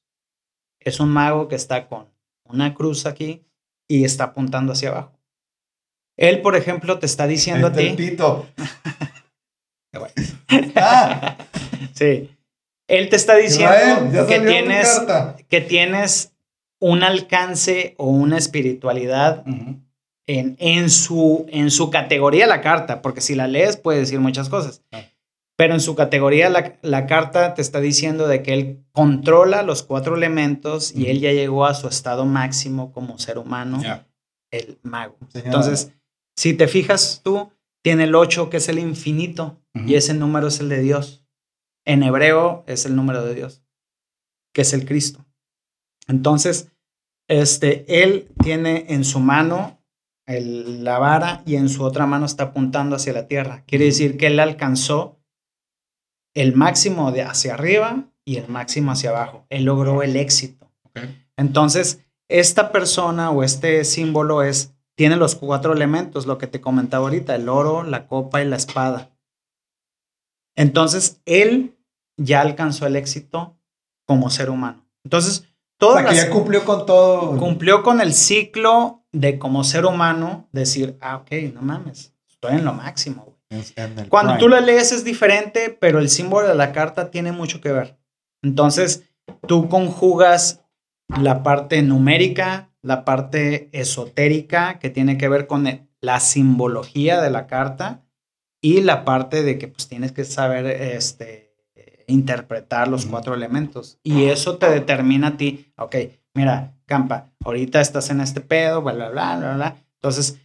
[0.80, 2.08] Es un mago que está con
[2.44, 3.46] una cruz aquí,
[3.90, 5.20] y está apuntando hacia abajo.
[6.16, 8.18] Él, por ejemplo, te está diciendo a ti.
[10.76, 11.38] Ah,
[11.94, 12.30] Sí.
[12.88, 15.02] Él te está diciendo Israel, que tienes,
[15.48, 16.34] que tienes
[16.80, 19.44] un alcance o una espiritualidad.
[20.30, 24.48] En, en, su, en su categoría la carta, porque si la lees puede decir muchas
[24.48, 24.84] cosas.
[24.92, 25.02] Ah.
[25.58, 29.82] Pero en su categoría la, la carta te está diciendo de que él controla los
[29.82, 34.08] cuatro elementos y él ya llegó a su estado máximo como ser humano, Ya.
[34.52, 35.18] el mago.
[35.34, 35.92] Entonces,
[36.38, 37.50] si te fijas tú,
[37.84, 39.86] tiene el 8 que es el infinito Ujú.
[39.88, 41.26] y ese número es el de Dios.
[41.86, 43.64] En hebreo es el número de Dios,
[44.54, 45.26] que es el Cristo.
[46.08, 46.70] Entonces,
[47.28, 49.79] este, él tiene en su mano
[50.30, 53.64] el- la vara y en su otra mano está apuntando hacia la tierra.
[53.66, 55.20] Quiere decir que él alcanzó
[56.36, 59.46] el máximo de hacia arriba y el máximo hacia abajo.
[59.50, 60.72] Él logró el éxito.
[61.36, 67.06] Entonces, esta persona o este símbolo es, tiene los cuatro elementos, lo que te comentaba
[67.06, 69.10] ahorita, el oro, la copa y la espada.
[70.56, 71.78] Entonces, él
[72.18, 73.58] ya alcanzó el éxito
[74.06, 74.86] como ser humano.
[75.04, 77.38] Entonces, o todas sea, que ya cumplió con todo.
[77.38, 82.66] cumplió con el ciclo de como ser humano decir, ah, ok, no mames, estoy en
[82.66, 83.24] lo máximo.
[83.26, 83.38] güey".
[83.76, 87.10] en- en el Cuando tú la lees es diferente, pero el símbolo de la carta
[87.10, 87.98] tiene mucho que ver.
[88.44, 89.04] Entonces,
[89.48, 90.62] tú conjugas
[91.20, 97.48] la parte numérica, la parte esotérica, que tiene que ver con la simbología de la
[97.48, 98.06] carta,
[98.62, 101.56] y la parte de que pues tienes que saber este,
[102.08, 104.00] interpretar los cuatro elementos.
[104.04, 105.96] Y eso te determina a ti, ok,
[106.34, 109.76] mira, Campa, ahorita estás en este pedo, bla, bla, bla, bla, bla.
[109.96, 110.40] Entonces,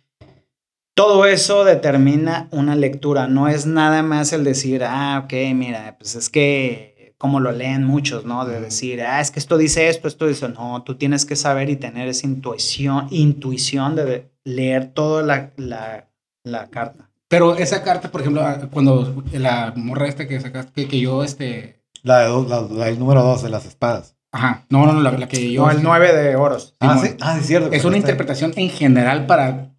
[0.94, 6.14] todo eso determina una lectura, no es nada más el decir, ah, ok, mira, pues
[6.14, 8.44] es que como lo leen muchos, ¿no?
[8.44, 11.70] De decir, ah, es que esto dice esto, esto dice, no, tú tienes que saber
[11.70, 16.10] y tener esa intuición, intuición de leer toda la, la,
[16.44, 17.10] la carta.
[17.28, 21.80] Pero esa carta, por ejemplo, cuando la morra esta que sacaste, que, que yo, este...
[22.02, 24.16] La de dos, la, la- el número dos de las espadas.
[24.34, 25.62] Ajá, no, no, no, la, la que yo...
[25.62, 26.74] No, el este, 9 de oros.
[26.80, 27.14] Ah, sí.
[27.20, 27.70] Ah, es cierto.
[27.72, 29.72] Es una interpretación en general para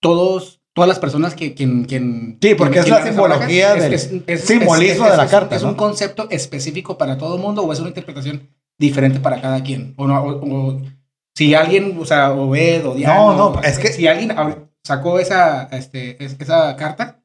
[0.00, 1.54] todos, todas las personas que...
[1.54, 5.56] Quien, quien, Sí, porque quien- es la simbología del es- es- simbolismo de la carta,
[5.56, 5.70] ¿Es ¿no?
[5.70, 9.94] un concepto específico para todo el mundo o es una interpretación diferente para cada quien?
[9.96, 10.82] O, no, o- o
[11.34, 13.14] si alguien, o sea, Obed o Diana...
[13.14, 14.34] No, no, es que- Si alguien
[14.84, 17.22] sacó esa, este, es- esa carta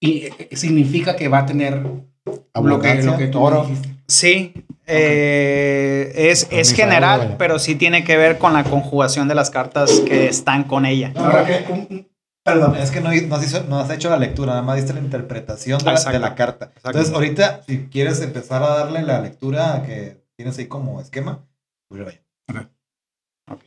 [0.00, 1.82] y eh, significa que va a tener
[2.28, 3.62] lo que, Abundancia, lo que tú oro.
[3.64, 3.88] dijiste.
[4.06, 4.54] Sí,
[4.86, 10.00] eh, es, es general, pero sí tiene que ver con la conjugación de las cartas
[10.06, 11.12] que están con ella.
[11.16, 12.06] Ahora que-
[12.44, 14.94] Perdón, es que no, no has, hizo- no has hecho la lectura, nada más diste
[14.94, 16.12] la interpretación de la, Exacto.
[16.12, 16.72] de la carta.
[16.76, 21.44] Entonces, ahorita, si quieres empezar a darle la lectura que tienes ahí como esquema,
[21.90, 22.22] pues vaya.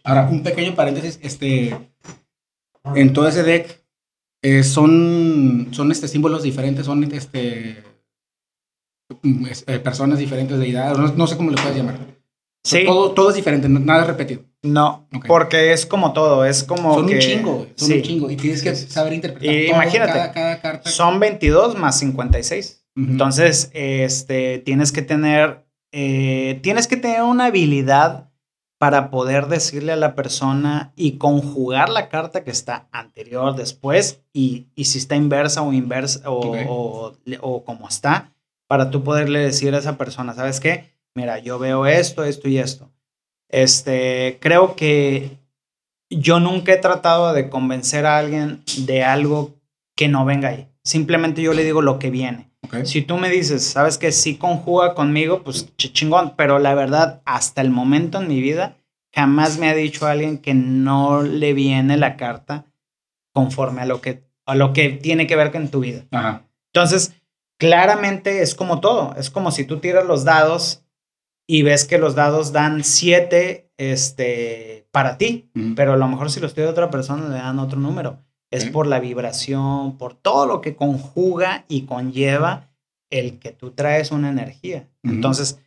[0.04, 1.78] Ahora, un pequeño paréntesis, este,
[2.96, 3.84] en todo ese deck
[4.44, 7.78] eh, son, son este, símbolos diferentes, son este, es-
[9.68, 11.98] eh, personas diferentes, deidades, no, no sé cómo le puedes llamar.
[12.64, 14.44] Sí, Todo, todo es diferente, no- nada es repetido.
[14.64, 15.26] no, Ok.
[15.28, 17.16] porque es como todo, es como son que...
[17.16, 18.30] un chingo, güey, son sí, un chingo.
[18.30, 20.90] Y tienes que saber interpretar Y todo, imagínate, cada, cada carta.
[20.90, 22.86] Son 22 más 56.
[22.96, 23.12] Ujú.
[23.12, 28.30] Entonces, este, tienes que tener, eh, tienes que tener una habilidad
[28.78, 34.68] para poder decirle a la persona y conjugar la carta que está anterior, después, y,
[34.76, 36.58] y si está inversa o inversa o, Ok.
[36.68, 38.34] o, o como está,
[38.72, 40.86] para tú poderle decir a esa persona, ¿sabes qué?
[41.14, 42.90] Mira, yo veo esto, esto y esto.
[43.50, 45.40] Este, creo que
[46.10, 49.56] yo nunca he tratado de convencer a alguien de algo
[49.98, 50.70] que no venga ahí.
[50.86, 52.50] Simplemente yo le digo lo que viene.
[52.86, 57.22] Si tú me dices, sabes que sí conjuga conmigo, pues ch- chingón, pero la verdad,
[57.26, 58.78] hasta el momento en mi vida,
[59.14, 62.64] jamás me ha dicho alguien que no le viene la carta
[63.34, 66.06] conforme a lo que, a lo que tiene que ver con tu vida.
[66.12, 66.44] Ajá.
[66.74, 67.21] Entonces,
[67.62, 69.14] claramente es como todo.
[69.18, 70.84] Es como si tú tiras los dados
[71.48, 76.40] y ves que los dados dan siete este, para ti, pero a lo mejor si
[76.40, 78.18] los tira otra persona le dan otro número.
[78.50, 82.70] Es por la vibración, por todo lo que conjuga y conlleva
[83.12, 84.90] el que tú traes una energía.
[85.04, 85.60] Entonces,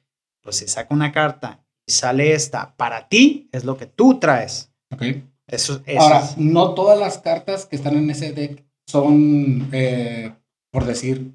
[0.43, 4.73] pues si saca una carta y sale esta para ti, es lo que tú traes.
[4.93, 5.03] Ok.
[5.47, 10.33] Eso, eso Ahora, es- no todas las cartas que están en ese deck son, eh,
[10.73, 11.33] por decir,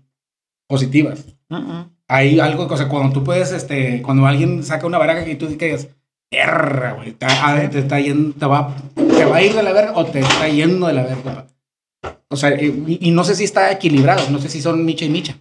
[0.69, 1.25] positivas.
[1.49, 1.89] Mm, mm.
[2.07, 5.47] Hay algo, o sea, cuando tú puedes, este, cuando alguien saca una baraja que tú
[5.47, 5.89] digas,
[6.31, 9.73] erra, güey, te, ah, te está yendo, te va, te va a ir de la
[9.73, 11.47] verga o te está yendo de la verga.
[12.29, 15.09] O sea, y, y no sé si está equilibrado, no sé si son micha y
[15.09, 15.35] micha.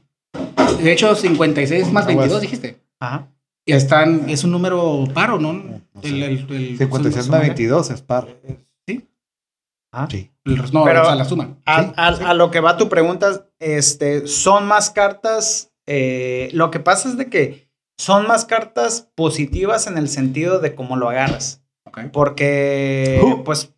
[0.83, 2.81] De hecho, 56 más 22 dijiste.
[3.01, 3.29] Ajá.
[3.67, 5.53] Y están, es un número paro, ¿no?
[5.53, 6.09] No sé.
[6.09, 8.29] El, el, el- 56 su- más su- 22 es par.
[9.91, 10.07] Sí, Ah.
[10.11, 10.31] Sí.
[10.73, 11.57] No, Pero- o sea, la suma.
[11.67, 12.23] A, Sí, a- sí.
[12.27, 15.73] a lo que va tu pregunta, este, son más cartas.
[15.91, 20.75] eh, lo que pasa es de que son más cartas positivas en el sentido de
[20.75, 21.63] cómo lo agarras.
[22.13, 23.43] Porque, Uh.
[23.45, 23.75] pues,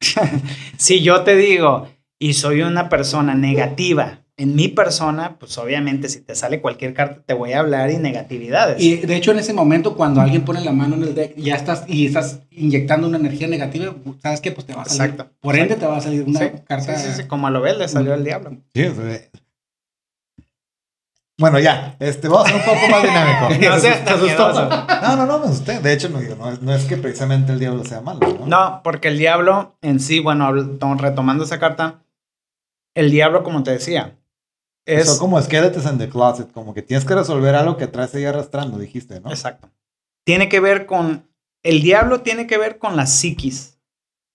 [0.78, 1.88] si yo te digo
[2.18, 7.22] y soy una persona negativa en mi persona, pues obviamente si te sale cualquier carta
[7.24, 8.80] te voy a hablar y negatividades.
[8.82, 11.54] Y de hecho, en ese momento, cuando alguien pone la mano en el deck, ya
[11.54, 14.52] estás y estás inyectando una energía negativa, ¿sabes qué?
[14.52, 15.12] Pues te va a salir.
[15.14, 15.32] Exacto.
[15.40, 16.96] Por ende, te va a salir una Sí, carta.
[16.96, 18.56] sí, sí, sí, como a lo ves, le salió el diablo.
[18.74, 18.84] Sí,
[21.38, 23.48] Bueno, ya, este, vamos a ser un poco más dinámico.
[23.74, 24.20] No seas tan.
[24.20, 25.80] No, no, no, me asusté.
[25.80, 28.46] De hecho, no, no, es- no es que precisamente el diablo sea malo, ¿no?
[28.46, 32.02] No, porque el diablo en sí, bueno, retomando esa carta,
[32.94, 34.18] el diablo, como te decía,
[34.86, 35.06] es...
[35.06, 38.24] Son como skeletons in the closet, como que tienes que resolver algo que traes ahí
[38.24, 39.30] arrastrando, dijiste, ¿no?
[39.30, 39.70] Exacto.
[40.24, 41.28] Tiene que ver con...
[41.62, 43.78] El diablo tiene que ver con la psiquis.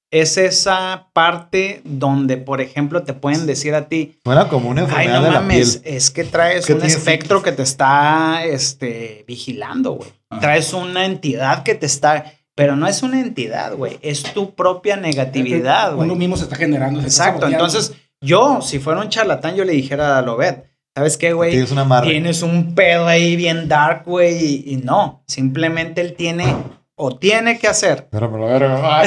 [0.10, 4.88] Es esa parte donde, por ejemplo, te pueden decir a ti, Suena como una ay,
[4.88, 5.96] enfermedad no de la mames, piel.
[5.96, 7.52] es que traes ¿Qué un espectro psiquis?
[7.52, 10.10] que te está este, vigilando, güey.
[10.30, 10.42] Ajá.
[10.42, 12.34] Traes una entidad que te está...
[12.56, 14.00] Pero no es una entidad, güey.
[14.02, 16.08] Es tu propia negatividad, güey.
[16.08, 17.02] Uno mismo se está generando.
[17.02, 17.42] se está Exacto.
[17.42, 17.66] saboteando.
[17.66, 20.66] Entonces, yo, si fuera un charlatán, yo le dijera a Lobet,
[20.96, 21.52] ¿sabes qué, güey?
[21.52, 21.72] Tienes.
[22.04, 25.24] Tienes un pedo ahí bien dark, güey, y, y no.
[25.28, 26.56] Simplemente él tiene
[26.96, 29.04] o tiene que hacer Pero me lo verga.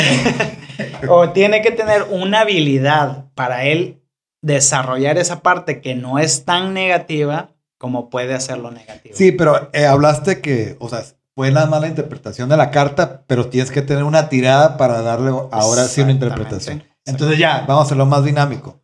[1.09, 4.01] o tiene que tener una habilidad para él
[4.43, 9.15] desarrollar esa parte que no es tan negativa como puede hacerlo negativo.
[9.17, 11.03] Sí, pero eh, hablaste que, o sea,
[11.35, 15.31] fue la mala interpretación de la carta, pero tienes que tener una tirada para darle
[15.51, 16.85] ahora sí una interpretación.
[17.07, 18.81] Entonces ya, vamos a hacerlo más dinámico.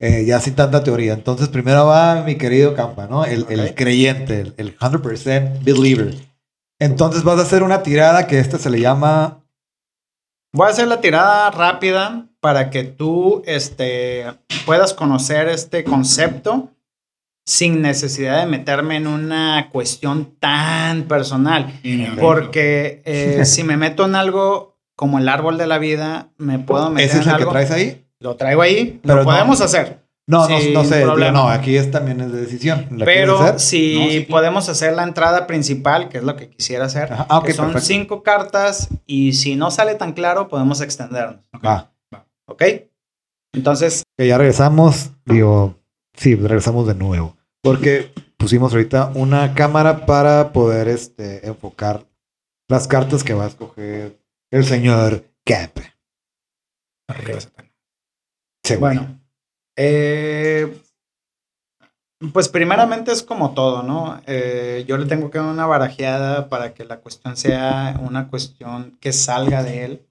[0.00, 1.12] Eh, ya sin tanta teoría.
[1.12, 3.24] Entonces primero va mi querido Campa, ¿no?
[3.24, 6.14] El, el creyente, el, el 100% believer.
[6.78, 9.44] Entonces vas a hacer una tirada que esta se le llama...
[10.52, 14.24] Voy a hacer la tirada rápida para que tú este,
[14.64, 16.70] puedas conocer este concepto
[17.44, 21.80] sin necesidad de meterme en una cuestión tan personal.
[22.20, 26.90] Porque eh, si me meto en algo como el árbol de la vida, me puedo
[26.90, 27.52] meter ¿Ese es en el que algo.
[27.52, 28.07] traes ahí?
[28.20, 29.30] Lo traigo ahí, Pero lo no.
[29.30, 30.06] podemos hacer.
[30.26, 31.02] No, no, no sé.
[31.02, 31.30] problema.
[31.32, 32.80] No, aquí es, también es de decisión.
[32.90, 33.60] ¿La quieres Pero hacer?
[33.60, 34.28] si No, sí, claro.
[34.28, 37.52] podemos hacer la entrada principal, que es lo que quisiera hacer, Ajá, ah, ok, que
[37.54, 37.86] son perfecto.
[37.86, 41.40] cinco cartas y si no sale tan claro, podemos extendernos.
[41.64, 41.92] Va.
[42.46, 42.62] ¿Ok?
[43.54, 45.76] Entonces, Que ya regresamos, digo,
[46.14, 47.36] sí, regresamos de nuevo.
[47.62, 52.04] Porque pusimos ahorita una cámara para poder este, enfocar
[52.68, 54.18] las cartas que va a escoger
[54.50, 55.70] el señor Cap.
[57.08, 57.67] Satán.
[58.68, 59.18] Sí, bueno,
[59.78, 60.82] eh,
[62.34, 64.20] pues primeramente es como todo, ¿no?
[64.26, 68.98] Eh, yo le tengo que dar una barajeada para que la cuestión sea una cuestión
[69.00, 70.06] que salga de él.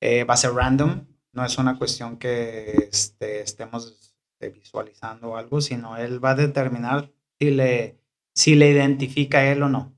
[0.00, 5.36] Eh, va a ser random, no es una cuestión que este, estemos este, visualizando o
[5.36, 7.98] algo, sino él va a determinar si le,
[8.36, 9.96] si le identifica a él o no.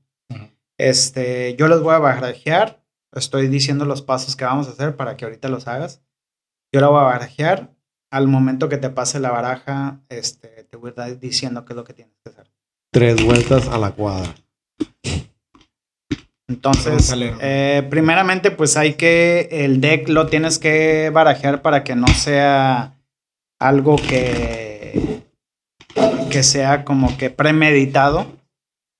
[0.79, 5.15] Este, yo les voy a barajear, estoy diciendo los pasos que vamos a hacer para
[5.15, 6.01] que ahorita los hagas.
[6.73, 7.69] Yo la voy a barajear.
[8.11, 11.77] Al momento que te pase la baraja, este, te voy a estar diciendo qué es
[11.77, 12.51] lo que tienes que hacer.
[12.91, 14.33] Tres vueltas a la cuadra.
[16.47, 22.07] Entonces, eh, primeramente, pues hay que, el deck lo tienes que barajear para que no
[22.07, 22.95] sea
[23.57, 25.21] algo que,
[26.29, 28.27] que sea como que premeditado.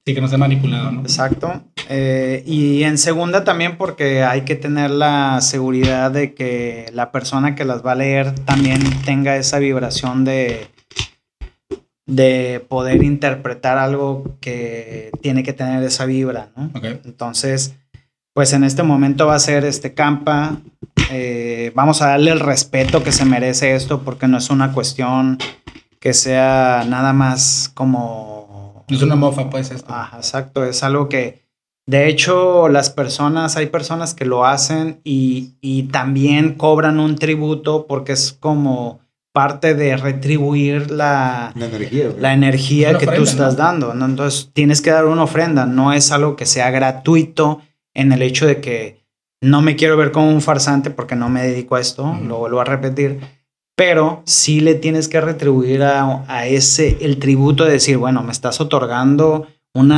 [0.05, 1.01] Sí, que no sea manipulado, ¿no?
[1.01, 1.61] Exacto.
[1.87, 7.53] Eh, y en segunda también porque hay que tener la seguridad de que la persona
[7.53, 10.67] que las va a leer también tenga esa vibración de,
[12.07, 16.71] de poder interpretar algo que tiene que tener esa vibra, ¿no?
[16.73, 16.85] Ok.
[17.05, 17.75] Entonces,
[18.33, 20.57] pues en este momento va a ser este Campa.
[21.11, 25.37] Eh, vamos a darle el respeto que se merece esto porque no es una cuestión
[25.99, 28.41] que sea nada más como
[28.91, 29.93] No es una mofa, pues, esto.
[29.93, 31.41] Ajá, exacto, es algo que,
[31.87, 37.87] de hecho, las personas, hay personas que lo hacen y, y también cobran un tributo
[37.87, 38.99] porque es como
[39.33, 43.63] parte de retribuir la, La energía, la energía que tú estás ¿no?
[43.63, 44.05] dando, ¿no?
[44.05, 47.61] Entonces tienes que dar una ofrenda, no es algo que sea gratuito
[47.93, 49.01] en el hecho de que
[49.41, 52.59] no me quiero ver como un farsante porque no me dedico a esto, lo vuelvo
[52.59, 53.21] a repetir,
[53.75, 58.31] pero sí le tienes que retribuir a, a ese, el tributo de decir, bueno, me
[58.31, 59.93] estás otorgando un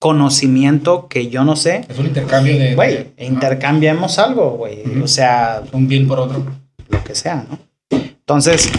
[0.00, 2.74] conocimiento que yo no sé, Es un intercambio de.
[2.74, 6.44] güey, de- intercambiemos algo, güey, o sea, Un bien por otro.
[6.88, 7.58] lo que sea, ¿no?
[7.90, 8.70] Entonces,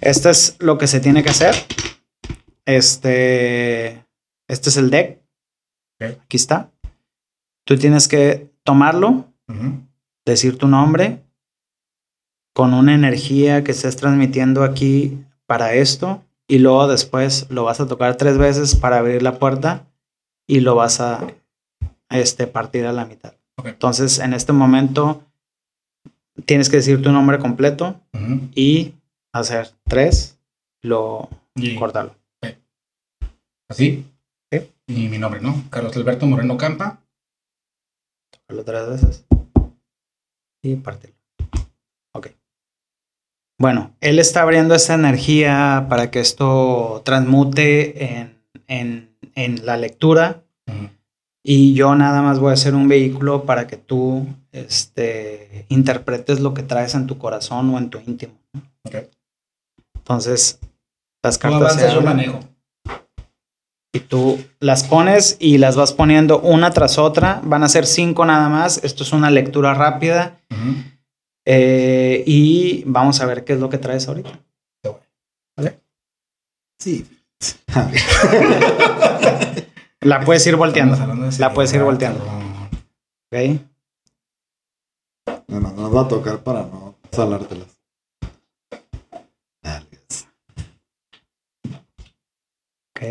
[0.00, 1.54] esto es lo que se tiene que hacer.
[2.66, 4.04] Este,
[4.48, 5.20] este es el deck.
[6.00, 6.70] Aquí está.
[7.64, 9.26] Tú tienes que tomarlo,
[10.24, 11.20] decir tu nombre
[12.54, 17.86] con una energía que estés transmitiendo aquí para esto y luego después lo vas a
[17.86, 19.86] tocar tres veces para abrir la puerta
[20.46, 21.26] y lo vas a
[22.10, 23.34] este, partir a la mitad.
[23.64, 25.22] Entonces, en este momento,
[26.46, 28.00] tienes que decir tu nombre completo
[28.54, 28.94] y
[29.32, 30.38] hacer tres,
[30.82, 32.14] lo Y cortarlo.
[33.68, 34.04] así.
[34.50, 34.70] Sí.
[34.88, 35.64] Y mi nombre, ¿no?
[35.70, 37.00] Carlos Alberto Moreno Campa.
[38.30, 39.24] Tocarlo tres veces
[40.62, 41.16] y partirlo.
[43.62, 48.36] Bueno, él está abriendo esta energía para que esto transmute en,
[48.66, 50.42] en, en la lectura
[51.44, 56.54] y yo nada más voy a ser un vehículo para que tú este, interpretes lo
[56.54, 58.32] que traes en tu corazón o en tu íntimo.
[58.52, 58.62] ¿no?
[59.94, 60.58] Entonces,
[61.22, 62.40] las cartas se avanzas, yo abren manejo.
[63.94, 67.40] y tú las pones y las vas poniendo una tras otra.
[67.44, 68.82] Van a ser cinco nada más.
[68.82, 70.40] Esto es una lectura rápida.
[71.44, 74.38] Eh, y vamos a ver qué es lo que traes ahorita.
[76.78, 77.06] Sí.
[80.00, 80.96] La puedes ir volteando.
[81.38, 82.24] La puedes ir volteando.
[82.24, 82.68] cabrón.
[83.30, 83.36] ¿ok?
[85.46, 87.68] No, no, no nos va a tocar para no salártelas.
[92.96, 93.02] Ok.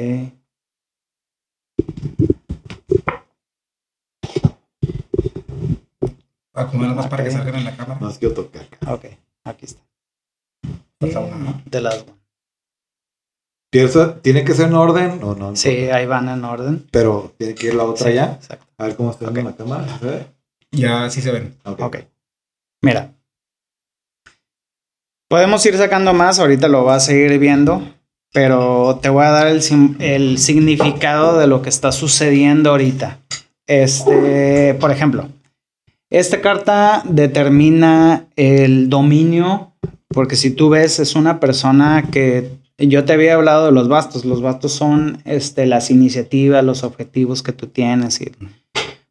[6.54, 8.00] Acomódalo más para que salgan en la cámara.
[8.00, 8.68] Más que tocar.
[8.88, 9.06] Ok.
[9.44, 9.82] Aquí está.
[11.00, 11.62] Falta una, ¿no?
[11.66, 12.06] De las.
[13.72, 15.56] Piensa, ¿tiene que ser en orden o no?
[15.56, 16.86] Sí, ahí van en orden.
[16.92, 18.34] Pero tiene que ir la otra Sí, ya.
[18.34, 18.66] Exacto.
[18.78, 19.86] A ver cómo está viendo la cámara.
[20.72, 21.56] Ya sí se ven.
[21.64, 21.80] Ok.
[21.80, 21.98] Ok.
[22.82, 23.14] Mira.
[25.30, 27.82] Podemos ir sacando más, ahorita lo vas a ir viendo,
[28.34, 29.62] pero te voy a dar el,
[30.00, 33.20] el significado de lo que está sucediendo ahorita.
[33.66, 35.30] Este, por ejemplo,
[36.12, 39.72] esta carta determina el dominio,
[40.10, 44.26] porque si tú ves, es una persona que yo te había hablado de los bastos.
[44.26, 48.32] Los bastos son este, las iniciativas, los objetivos que tú tienes y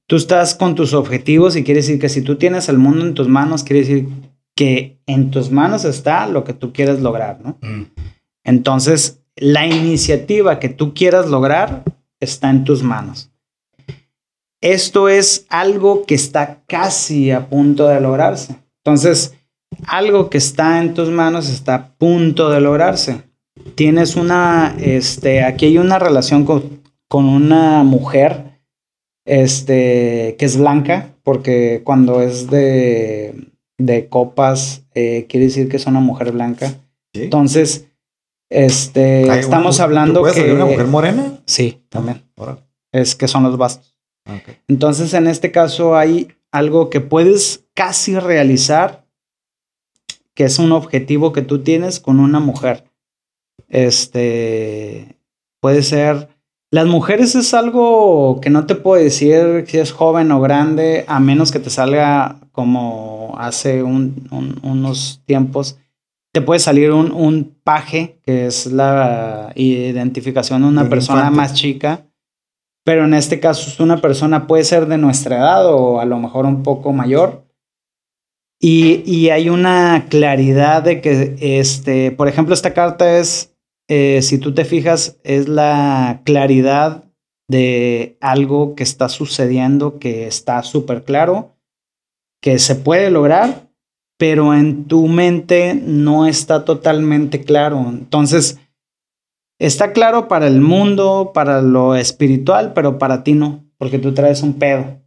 [0.07, 3.14] tú estás con tus objetivos y quiere decir que si tú tienes el mundo en
[3.14, 4.09] tus manos, quiere decir
[4.55, 7.59] que en tus manos está lo que tú quieres lograr, ¿no?
[7.62, 7.84] Mm.
[8.44, 11.84] Entonces, la iniciativa que tú quieras lograr
[12.18, 13.29] está en tus manos.
[14.61, 18.56] Esto es algo que está casi a punto de lograrse.
[18.84, 19.34] Entonces,
[19.86, 23.22] algo que está en tus manos está a punto de lograrse.
[23.74, 28.61] Tienes una, este, aquí hay una relación con, con una mujer,
[29.26, 33.34] este, que es blanca, porque cuando es de,
[33.78, 36.68] de copas, eh, quiere decir que es una mujer blanca.
[37.14, 37.24] Sí.
[37.24, 37.88] Entonces,
[38.50, 40.42] este, estamos hablando ¿tú puedes que...
[40.42, 41.38] salir una mujer morena?
[41.46, 42.22] Sí, también.
[42.92, 43.96] Es que son los bastos.
[44.68, 49.04] Entonces, en este caso hay algo que puedes casi realizar,
[50.34, 52.84] que es un objetivo que tú tienes con una mujer.
[53.68, 55.16] Este,
[55.60, 56.28] puede ser...
[56.72, 61.18] Las mujeres es algo que no te puedo decir si es joven o grande, a
[61.18, 65.78] menos que te salga como hace un- un- unos tiempos.
[66.32, 72.06] Te puede salir un, un paje, que es la identificación de una persona más chica.
[72.84, 76.18] Pero en este caso es una persona puede ser de nuestra edad o a lo
[76.18, 77.46] mejor un poco mayor.
[78.60, 83.56] Y, y hay una claridad de que, este, por ejemplo, esta carta es,
[83.88, 87.04] eh, si tú te fijas, es la claridad
[87.48, 91.56] de algo que está sucediendo, que está súper claro,
[92.40, 93.70] que se puede lograr,
[94.18, 97.86] pero en tu mente no está totalmente claro.
[97.88, 98.60] Entonces,
[99.61, 104.42] está claro para el mundo, para lo espiritual, pero para ti no, porque tú traes
[104.42, 104.98] un pedo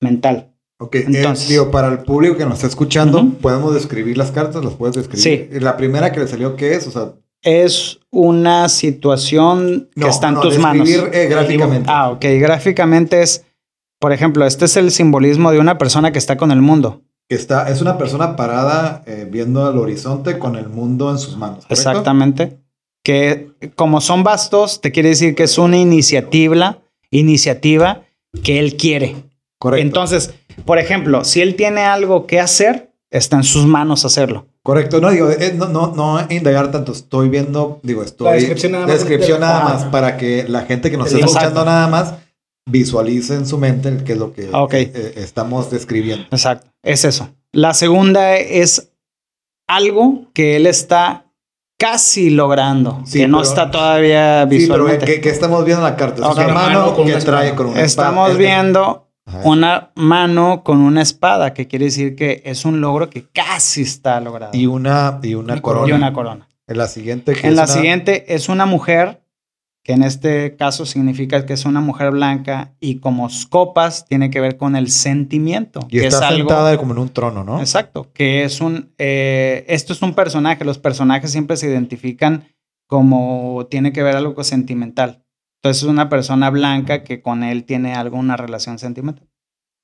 [0.00, 0.54] mental.
[0.80, 3.26] Ok, eh, Entonces- digo, para el público que nos está escuchando.
[3.42, 4.64] ¿podemos describir las cartas?
[4.64, 5.50] ¿Las puedes describir?
[5.52, 5.58] Sí.
[5.60, 6.86] La primera que le salió, ¿qué es?
[6.86, 10.88] O sea, Es una situación que está en no, tus manos.
[10.88, 11.88] describir, eh, gráficamente.
[11.92, 12.24] Ah, ok.
[12.40, 13.44] Gráficamente es,
[14.00, 17.02] por ejemplo, este es el simbolismo de una persona que está con el mundo.
[17.28, 21.36] Que está, es una persona parada eh, viendo al horizonte con el mundo en sus
[21.36, 21.64] manos.
[21.66, 21.74] ¿correcto?
[21.74, 22.58] Exactamente.
[23.08, 28.02] Que como son bastos, te quiere decir que es una iniciativa, iniciativa
[28.44, 29.16] que él quiere.
[29.58, 29.86] Correcto.
[29.86, 30.34] Entonces,
[30.66, 34.46] por ejemplo, si él tiene algo que hacer, está en sus manos hacerlo.
[34.62, 38.26] Correcto, no digo, eh, no, no, no indagar tanto, estoy viendo, digo, estoy.
[38.26, 38.94] La descripción nada más.
[38.98, 39.64] descripción nada Ah.
[39.64, 42.12] más para que la gente que nos está escuchando nada más
[42.70, 46.26] visualice en su mente qué es lo que eh, estamos describiendo.
[46.30, 46.70] Exacto.
[46.82, 47.30] Es eso.
[47.52, 48.90] La segunda es
[49.66, 51.24] algo que él está
[51.78, 55.06] casi logrando, Sí, que no está todavía Sí, pero visualmente.
[55.06, 56.28] ¿qué, qué estamos viendo en la carta?
[56.28, 57.56] Es una mano con que una trae espada.
[57.56, 58.38] con una Estamos espada.
[58.38, 59.40] Viendo Ajá.
[59.44, 64.20] una mano con una espada, que quiere decir que es un logro que casi está
[64.20, 64.52] logrado.
[64.54, 65.88] Y una, y una corona.
[65.88, 66.48] Y una corona.
[66.66, 67.32] En la siguiente.
[67.32, 69.22] En es la una- siguiente es una mujer,
[69.88, 74.38] que en este caso significa que es una mujer blanca y como copas tiene que
[74.38, 75.80] ver con el sentimiento.
[75.88, 77.58] Y que está es algo- sentada como en un trono, ¿no?
[77.58, 82.44] Exacto, que es un, eh, esto es un personaje, los personajes siempre se identifican
[82.86, 85.24] como tiene que ver algo sentimental.
[85.62, 89.26] Entonces es una persona blanca que con él tiene alguna relación sentimental.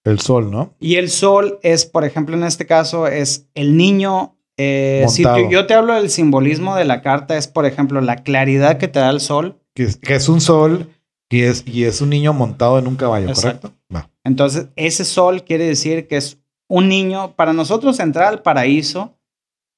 [0.05, 0.75] El sol, ¿no?
[0.81, 4.37] Y el sol es, por ejemplo, en este caso, es el niño.
[4.59, 8.77] eh, si yo te hablo del simbolismo de la carta, es, por ejemplo, la claridad
[8.77, 9.63] que te da el sol.
[9.75, 10.89] Que es, que es un sol
[11.29, 13.69] y es, y es un niño montado en un caballo, Exacto.
[13.69, 13.95] ¿correcto?
[13.95, 14.11] Va.
[14.23, 17.35] Entonces, ese sol quiere decir que es un niño.
[17.35, 19.19] Para nosotros entrar al paraíso,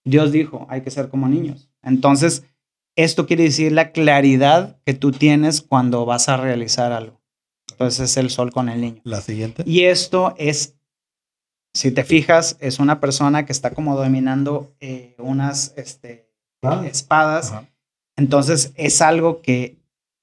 [0.04, 1.70] Dios dijo, hay que ser como niños.
[1.82, 2.44] Entonces,
[2.94, 7.20] esto quiere decir la claridad que tú tienes cuando vas a realizar algo.
[7.70, 9.00] Entonces, es el sol con el niño.
[9.04, 9.62] La siguiente.
[9.66, 10.76] Y esto es,
[11.74, 16.30] si te fijas, es una persona que está como dominando eh, unas este,
[16.84, 17.52] espadas.
[17.52, 17.68] Ajá.
[18.16, 19.76] Entonces es algo que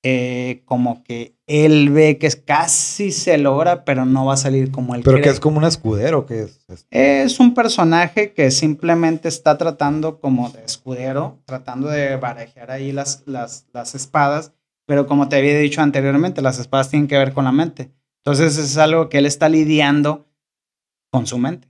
[0.06, 4.70] eh, como que él ve que es, casi se logra, pero no va a salir
[4.72, 5.34] como él Pero que quiere.
[5.34, 6.60] es como un escudero, que es.
[6.92, 13.24] es- un personaje que simplemente está tratando como de escudero, tratando de barajear ahí las,
[13.26, 14.54] las, las espadas,
[14.86, 17.90] pero como te había dicho anteriormente, las espadas tienen que ver con la mente.
[18.26, 20.28] Entonces es algo que él está lidiando
[21.12, 21.70] con su mente.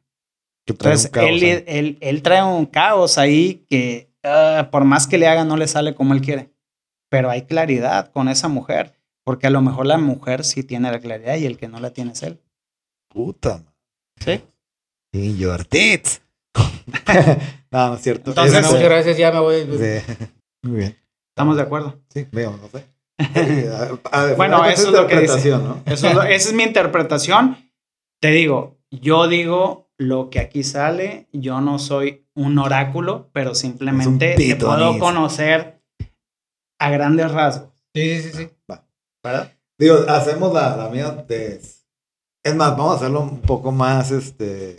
[0.65, 5.27] que Entonces él, él, él trae un caos ahí que ah, por más que le
[5.27, 6.52] haga no le sale como él quiere.
[7.13, 10.99] Pero hay claridad con esa mujer, porque a lo mejor la mujer sí tiene la
[10.99, 12.39] claridad y el que no la tiene es él.
[13.07, 13.61] Puta.
[14.19, 14.41] Sí.
[15.13, 16.23] In your tits.
[17.71, 18.31] no, no es cierto.
[18.31, 19.61] Entonces- muchas gracias, ya me voy.
[19.61, 20.13] sí.
[20.63, 20.97] Muy bien.
[21.35, 21.99] ¿Estamos de acuerdo?
[22.09, 22.83] Sí, veo, no sé.
[24.11, 25.33] A- a- Bueno, eso es lo que dice.
[25.49, 25.83] interpretación, ¿no?
[25.85, 27.57] Eso es lo- esa es mi interpretación.
[28.19, 31.27] Te digo, yo digo lo que aquí sale.
[31.31, 35.72] Yo no soy un oráculo, pero simplemente te puedo conocer
[36.83, 37.69] a grandes rasgos.
[37.95, 38.49] Sí, sí, sí.
[39.23, 39.51] ¿Verdad?
[39.79, 41.61] Digo, hacemos la, la mía de...
[42.45, 44.75] Es más, vamos a hacerlo un poco más, este...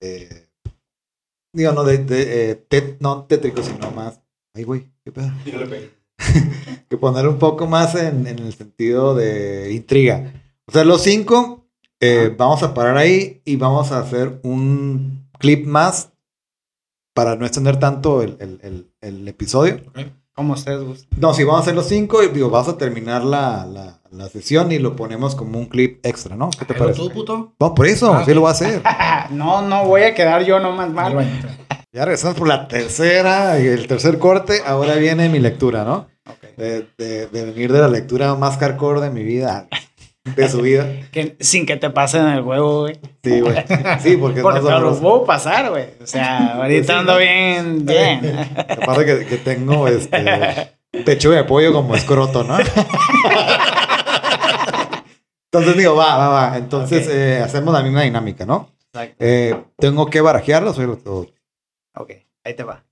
[0.00, 0.48] eh,
[1.52, 1.98] digo, no de...
[1.98, 4.20] de, eh, tet- no tétrico, sino más...
[4.54, 5.30] Ay, güey, qué pedo.
[6.88, 10.32] que poner un poco más en, en el sentido de intriga.
[10.66, 11.66] O sea, los cinco,
[12.00, 16.12] eh, vamos a parar ahí y vamos a hacer un clip más
[17.14, 19.80] para no extender tanto el, el- el- el episodio.
[20.38, 21.08] Como ustedes gusten.
[21.20, 24.28] No, sí, vamos a hacer los cinco y digo, vamos a terminar la, la- la
[24.28, 26.48] sesión y lo ponemos como un clip extra, ¿no?
[26.50, 27.00] ¿Qué te Pero parece?
[27.02, 27.54] tú, puto.
[27.58, 28.80] No, por eso, Ah, sí lo voy a hacer.
[29.30, 31.14] no, no voy a quedar yo nomás Al mal.
[31.16, 31.30] baño.
[31.92, 34.60] Ya regresamos por la tercera y el tercer corte.
[34.64, 36.06] Ahora viene mi lectura, ¿no?
[36.30, 36.56] Ok.
[36.56, 39.66] De, de- de venir de la lectura más hardcore de mi vida,
[40.36, 40.86] de su vida.
[41.12, 42.98] Que, sin que te pasen el huevo, güey.
[43.24, 43.56] Sí, güey.
[44.00, 45.86] Sí, porque, Porque no lo puedo pasar, güey.
[46.02, 48.20] O sea, ahorita Sí, ando bien, bien.
[48.36, 50.72] Lo que pasa es que, tengo este
[51.04, 52.56] pecho de pollo como escroto, ¿no?
[55.50, 56.56] Entonces digo, va, va, va.
[56.58, 57.12] Entonces Ok.
[57.14, 58.68] eh, hacemos la misma dinámica, ¿no?
[58.92, 59.16] Exacto.
[59.18, 61.26] Eh, tengo que barajearlo, soy lo-
[61.96, 62.12] Ok,
[62.44, 62.84] ahí te va.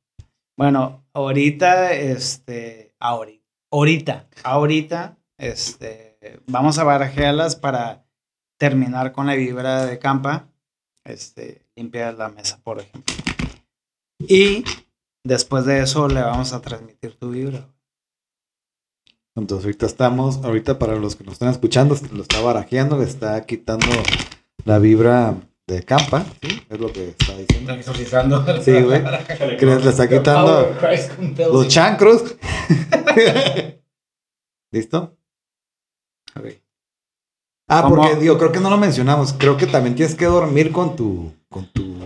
[0.56, 6.05] Bueno, ahorita, este, ahorita, ahorita, ahorita, este,
[6.46, 8.04] vamos a barajearlas para
[8.58, 10.48] terminar con la vibra de campa.
[11.04, 13.14] Este, limpiar la mesa, por ejemplo.
[14.18, 14.64] Y
[15.24, 17.68] después de eso le vamos a transmitir tu vibra.
[19.36, 23.44] Entonces ahorita estamos, ahorita para los que nos están escuchando, lo está barajeando, le está
[23.44, 23.86] quitando
[24.64, 26.62] la vibra de campa, ¿sí?
[26.70, 27.74] Es lo que está diciendo.
[27.74, 28.62] Exorcizando.
[28.62, 29.02] Sí, güey.
[29.58, 30.74] Que le, está quitando
[31.52, 32.36] los chancros.
[34.72, 35.16] ¿Listo?
[37.68, 37.96] Ah, ¿Cómo?
[37.96, 39.32] porque digo, creo que no lo mencionamos.
[39.32, 41.96] Creo que también tienes que dormir con tu, con tu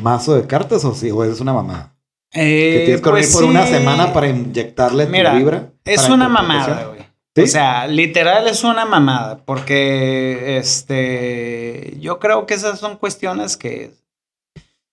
[0.00, 1.94] mazo de cartas o sí, o es una mamada.
[2.32, 5.72] Que tienes que dormir pues por una semana para inyectarle Mira, tu vibra.
[5.84, 7.00] Es una mamada, güey.
[7.34, 7.42] ¿Sí?
[7.42, 13.92] O sea, literal es una mamada, porque este, yo creo que esas son cuestiones que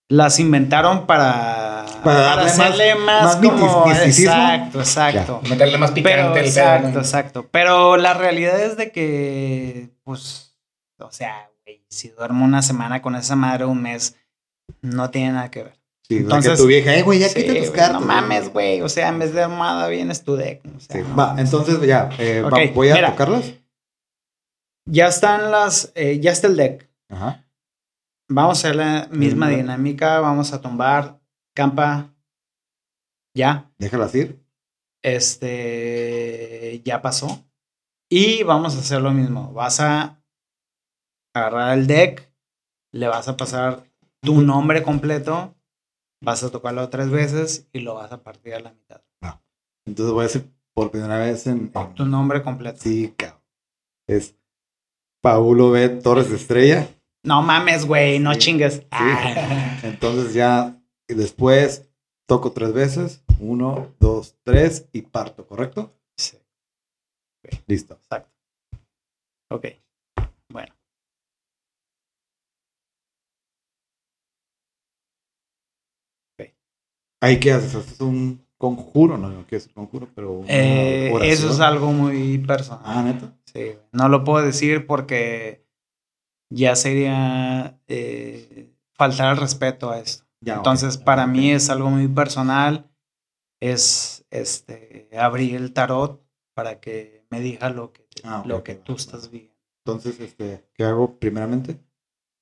[0.09, 4.31] las inventaron para, Para darle más- hacerle más, más como mitis- misticismo.
[4.33, 5.41] exacto, exacto.
[5.49, 6.99] Meterle más picante Pero el pedo, exacto, ¿no?
[6.99, 7.47] exacto.
[7.51, 10.55] Pero la realidad es de que, pues,
[10.99, 14.15] o sea, güey, si duermo una semana con esa madre un mes,
[14.81, 15.77] no tiene nada que ver.
[16.07, 17.99] Sí, Entonces- que tu vieja, eh, güey, ya Sí, quita tus cartas.
[17.99, 18.81] no mames, güey.
[18.81, 20.61] O sea, en vez de armada vienes tu deck.
[20.65, 23.09] O sea, Sí, no va, entonces ya, eh, va- Ok, voy a mira.
[23.11, 23.51] tocarlas.
[24.85, 26.87] Ya están las, eh, ya está el deck.
[27.09, 27.43] Ajá.
[28.29, 30.19] Vamos a hacer la misma dinámica.
[30.19, 31.19] Vamos a tumbar
[31.55, 32.13] campa.
[33.35, 33.71] Ya.
[33.77, 34.43] Déjalas ir.
[35.03, 37.45] Este ya pasó.
[38.09, 39.53] Y vamos a hacer lo mismo.
[39.53, 40.21] Vas a
[41.35, 42.31] agarrar el deck,
[42.93, 43.83] le vas a pasar
[44.21, 45.55] tu nombre completo,
[46.23, 49.01] vas a tocarlo tres veces y lo vas a partir a la mitad.
[49.85, 51.71] Entonces voy a decir por primera vez en...
[51.73, 52.79] en- Tu nombre completo.
[52.81, 53.41] Sí, cabrón.
[54.09, 54.35] Es
[55.21, 55.87] Paulo B.
[55.89, 56.87] Torres Estrella.
[57.27, 58.39] No mames, güey, no Sí.
[58.39, 58.83] chingues.
[58.89, 59.79] Ah.
[59.83, 61.89] Entonces ya y después
[62.25, 63.21] toco tres veces.
[63.39, 65.93] Uno, dos, tres y parto, ¿correcto?
[66.17, 66.37] Sí,
[67.67, 67.95] Listo.
[67.95, 68.31] exacto.
[69.51, 69.65] Ok.
[70.49, 70.73] Bueno.
[77.19, 77.75] ¿Ahí qué haces?
[77.75, 79.17] ¿Haces un conjuro?
[79.17, 82.83] No, no quiero decir conjuro, pero Eh, eso es algo muy personal.
[82.85, 83.33] Ah, ¿neta?
[83.45, 85.66] Sí, no lo puedo decir porque
[86.49, 90.25] ya sería eh, faltar al respeto a esto.
[90.41, 90.55] Ya.
[90.55, 92.89] Entonces, para mí es algo muy personal.
[93.59, 96.23] Es este abrir el tarot
[96.53, 99.53] para que me diga lo que, Ah, ok, lo que tú estás viendo.
[99.85, 101.79] Entonces, este, ¿qué hago primeramente?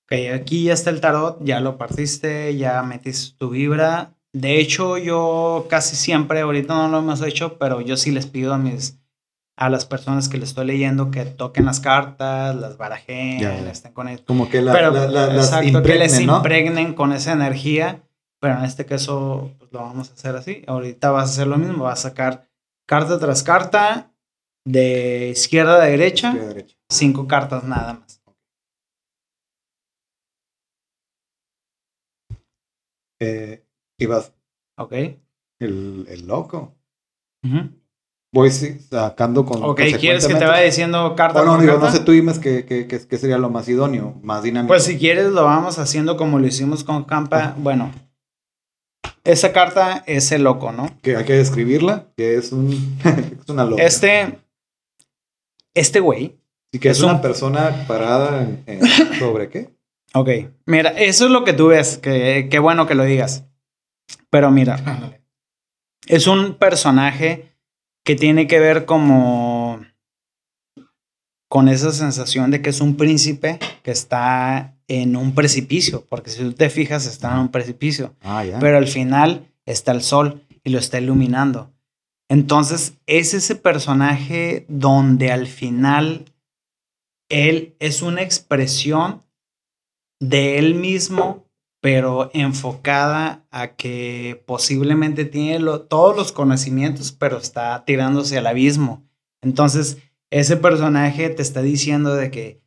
[0.06, 4.16] Ok, aquí ya está el tarot, ya lo partiste, ya metiste tu vibra.
[4.34, 8.54] De hecho, yo casi siempre, ahorita no lo hemos hecho, pero yo sí les pido
[8.54, 9.00] a mis
[9.58, 13.72] a las personas que les estoy leyendo que toquen las cartas, las barajen, Ya, ya.
[13.72, 16.38] estén con el- Como que la, pero la- la- las exacto, que les impregnen, ¿no?
[16.38, 18.02] impregnen con esa energía.
[18.42, 20.64] Pero en este caso, pues lo vamos a hacer así.
[20.68, 22.50] Ahorita vas a hacer lo mismo, vas a sacar
[22.86, 24.12] carta tras carta,
[24.68, 26.76] de izquierda a derecha, Izquierda, derecha.
[26.90, 28.22] cinco cartas nada más.
[33.22, 33.64] Eh,
[33.98, 34.34] y vas,
[34.78, 34.92] ¿Ok?
[35.60, 36.76] el, el loco.
[38.36, 39.64] Voy sacando con.
[39.64, 41.86] Ok, ¿quieres que te vaya diciendo carta Bueno, digo, carta?
[41.88, 44.68] no sé, tú dime qué, qué, qué- qué sería lo más idóneo, más dinámico.
[44.74, 47.56] Pues si quieres lo vamos haciendo como lo hicimos con Campa.
[47.58, 47.94] Bueno,
[49.24, 50.90] esa carta es el loco, ¿no?
[51.02, 52.72] Que hay que describirla, que es un.
[53.42, 53.82] es una loca.
[53.82, 54.38] Este,
[55.74, 56.38] este güey.
[56.74, 58.86] Sí, que es, es una un- persona parada en- en-
[59.20, 59.74] sobre qué.
[60.14, 60.30] Ok,
[60.66, 61.98] mira, eso es lo que tú ves.
[62.00, 63.46] Que, qué bueno que lo digas.
[64.30, 64.78] Pero mira,
[66.08, 67.55] es un personaje
[68.06, 69.82] que tiene que ver como
[71.50, 76.42] con esa sensación de que es un príncipe que está en un precipicio, porque si
[76.44, 80.70] tú te fijas está en un precipicio, Ah, pero al final está el sol y
[80.70, 81.74] lo está iluminando.
[82.30, 86.26] Entonces es ese personaje donde al final
[87.30, 89.24] él es una expresión
[90.20, 91.45] de él mismo,
[91.86, 99.04] pero enfocada a que posiblemente tiene lo- todos los conocimientos, pero está tirándose al abismo.
[99.44, 100.00] Entonces,
[100.32, 102.60] ese personaje te está diciendo de que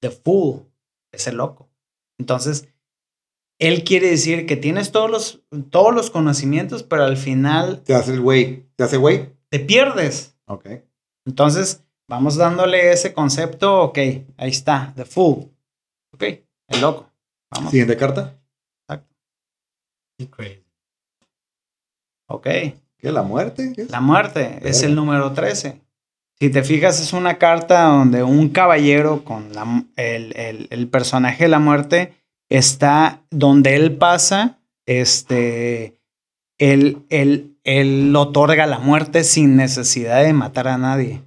[0.00, 0.66] The Fool
[1.12, 1.70] es el loco.
[2.18, 2.66] Entonces,
[3.60, 8.12] él quiere decir que tienes todos los, todos los conocimientos, pero al final Te hace
[8.14, 8.66] el güey.
[8.74, 9.28] ¿Te hace güey?
[9.50, 10.36] te pierdes.
[10.48, 10.66] Ok.
[11.24, 13.82] Entonces, vamos dándole ese concepto.
[13.82, 13.98] Ok,
[14.36, 15.48] ahí está, The Fool.
[16.12, 17.08] Ok, el loco.
[17.52, 17.70] Vamos.
[17.70, 18.36] Siguiente carta.
[22.28, 22.44] Ok.
[22.46, 23.12] ¿Qué?
[23.12, 23.72] ¿La muerte?
[23.74, 23.90] ¿Qué es?
[23.90, 25.80] La muerte es el número 13.
[26.40, 31.44] Si te fijas, es una carta donde un caballero con la el, el- el personaje
[31.44, 32.14] de la muerte
[32.48, 35.98] está donde él pasa, este,
[36.58, 41.22] él, él, él otorga la muerte sin necesidad de matar a nadie.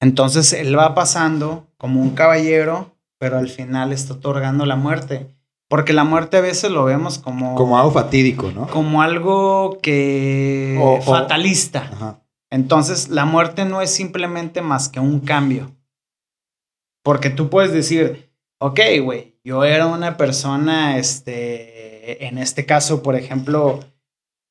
[0.00, 5.28] Entonces él va pasando como un caballero, pero al final está otorgando la muerte.
[5.74, 8.68] Porque la muerte a veces lo vemos como, Como algo fatídico, ¿no?
[8.68, 11.90] como algo que O- o- fatalista.
[11.92, 12.20] Ajá.
[12.48, 15.74] Entonces, la muerte no es simplemente más que un cambio.
[17.02, 18.30] Porque tú puedes decir,
[18.60, 23.80] ok, güey, yo era una persona, este, en este caso, por ejemplo,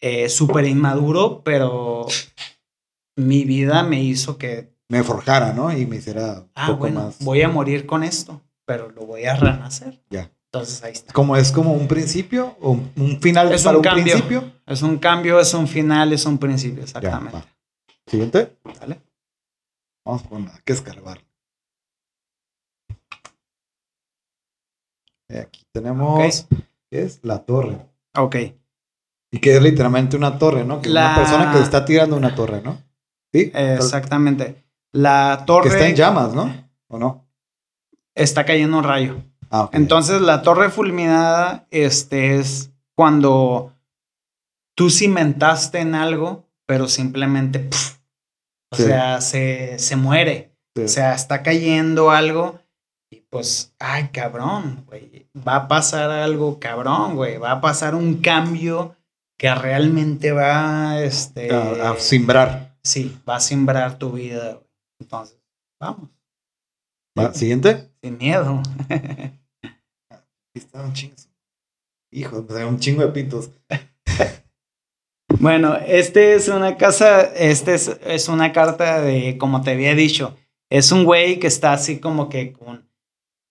[0.02, 2.06] eh, súper inmaduro, pero
[3.16, 5.72] mi vida me hizo que, Me forjara, ¿no?
[5.72, 7.20] Y me hiciera un ah, poco bueno, más.
[7.24, 10.04] voy a morir con esto, pero lo voy a renacer.
[10.10, 10.30] Ya.
[10.54, 11.12] Entonces, ahí está.
[11.14, 14.04] Como es como un principio o un- final Es para un un, cambio.
[14.04, 14.54] principio.
[14.68, 17.40] Es un cambio, es un final, es un principio, exactamente.
[18.06, 18.56] Siguiente.
[18.80, 19.02] Dale.
[20.06, 21.20] Vamos con hay que escarbar.
[25.30, 26.20] Eh, Aquí tenemos
[26.92, 27.80] ¿qué es la torre.
[28.16, 28.36] Ok.
[29.32, 30.82] Y que es literalmente una torre, ¿no?
[30.82, 32.78] Que es La- una persona que está tirando una torre, ¿no?
[33.34, 33.52] Sí.
[33.56, 34.64] Exactamente.
[34.92, 36.54] La Que torre está en llamas, ¿no?
[36.90, 37.26] ¿O no?
[38.16, 39.18] está cayendo un rayo.
[39.54, 39.70] Ah.
[39.72, 43.72] Entonces, la torre fulminada este, es cuando
[44.76, 47.70] tú cimentaste en algo, pero simplemente,
[48.72, 48.84] o Sí.
[48.84, 50.56] sea, se, se muere.
[50.76, 50.84] Sí.
[50.86, 52.60] O sea, está cayendo algo
[53.12, 58.22] y pues, ay, cabrón, güey, va a pasar algo cabrón, güey, va a pasar un
[58.22, 58.96] cambio
[59.38, 62.76] que realmente va, este, a, a simbrar.
[62.84, 64.60] sí, va a simbrar tu vida.
[65.00, 65.38] Entonces,
[65.80, 66.10] vamos.
[67.20, 67.92] Va, Siguiente.
[68.02, 68.64] Sin miedo.
[70.54, 71.16] Aquí está un chingo.
[72.12, 73.50] Hijo, pues, hay un chingo de pitos.
[75.40, 80.38] Bueno, este es una casa, este es, es una carta de, como te había dicho,
[80.70, 82.88] es un güey que está así como que con,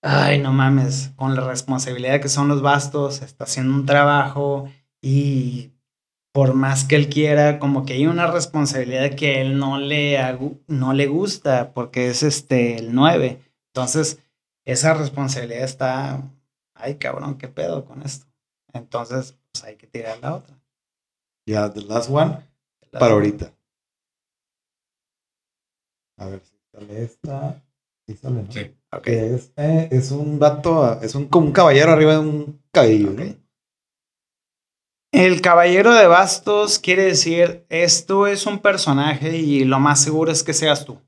[0.00, 4.70] ay, no mames, con la responsabilidad que son los bastos, está haciendo un trabajo
[5.02, 5.72] y
[6.32, 10.18] por más que él quiera, como que hay una responsabilidad que él no le,
[10.68, 13.38] no le gusta porque es este el 9.
[13.74, 14.22] Entonces,
[14.64, 16.22] esa responsabilidad está,
[16.82, 18.26] ay, cabrón, qué pedo con esto.
[18.72, 20.58] Entonces, pues hay que tirar la otra.
[21.46, 22.38] Ya, the last one.
[22.90, 23.52] Para ahorita.
[26.18, 27.62] A ver si sale esta.
[28.06, 28.52] Sí sale, ¿no?
[28.52, 28.76] Sí.
[29.02, 33.10] Que es, eh, es un vato, es un, como un caballero arriba de un cabello.
[33.12, 33.22] ¿no?
[35.12, 40.42] El caballero de bastos quiere decir, esto es un personaje y lo más seguro es
[40.42, 40.98] que seas tú.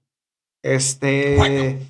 [0.62, 1.80] Este, Bueno.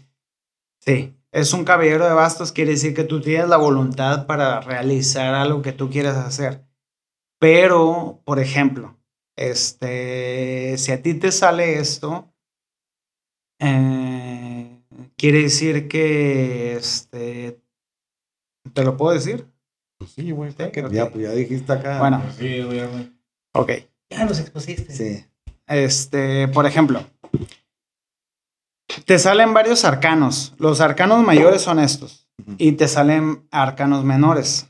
[0.81, 5.35] sí, es un caballero de bastos, quiere decir que tú tienes la voluntad para realizar
[5.35, 6.65] algo que tú quieras hacer.
[7.41, 8.97] Pero, por ejemplo,
[9.37, 12.33] este, si a ti te sale esto,
[13.61, 14.81] eh,
[15.17, 17.61] quiere decir que, este,
[18.73, 19.47] ¿te lo puedo decir?
[19.99, 20.53] Pues sí, güey.
[20.53, 20.93] Sí, que ok.
[20.93, 21.99] Ya, pues ya dijiste acá.
[21.99, 23.13] Bueno, Sí, güey, güey.
[23.55, 23.71] ok.
[24.11, 24.93] Ya nos expusiste.
[24.93, 25.25] Sí.
[25.67, 27.05] Este, por ejemplo,
[29.05, 30.55] te salen varios arcanos.
[30.59, 34.69] Los arcanos mayores son estos y te salen arcanos menores.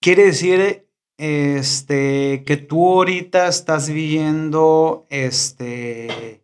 [0.00, 0.88] Quiere decir
[1.18, 6.40] este que tú ahorita estás viendo este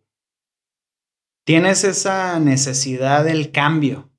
[1.45, 4.09] tienes esa necesidad del cambio.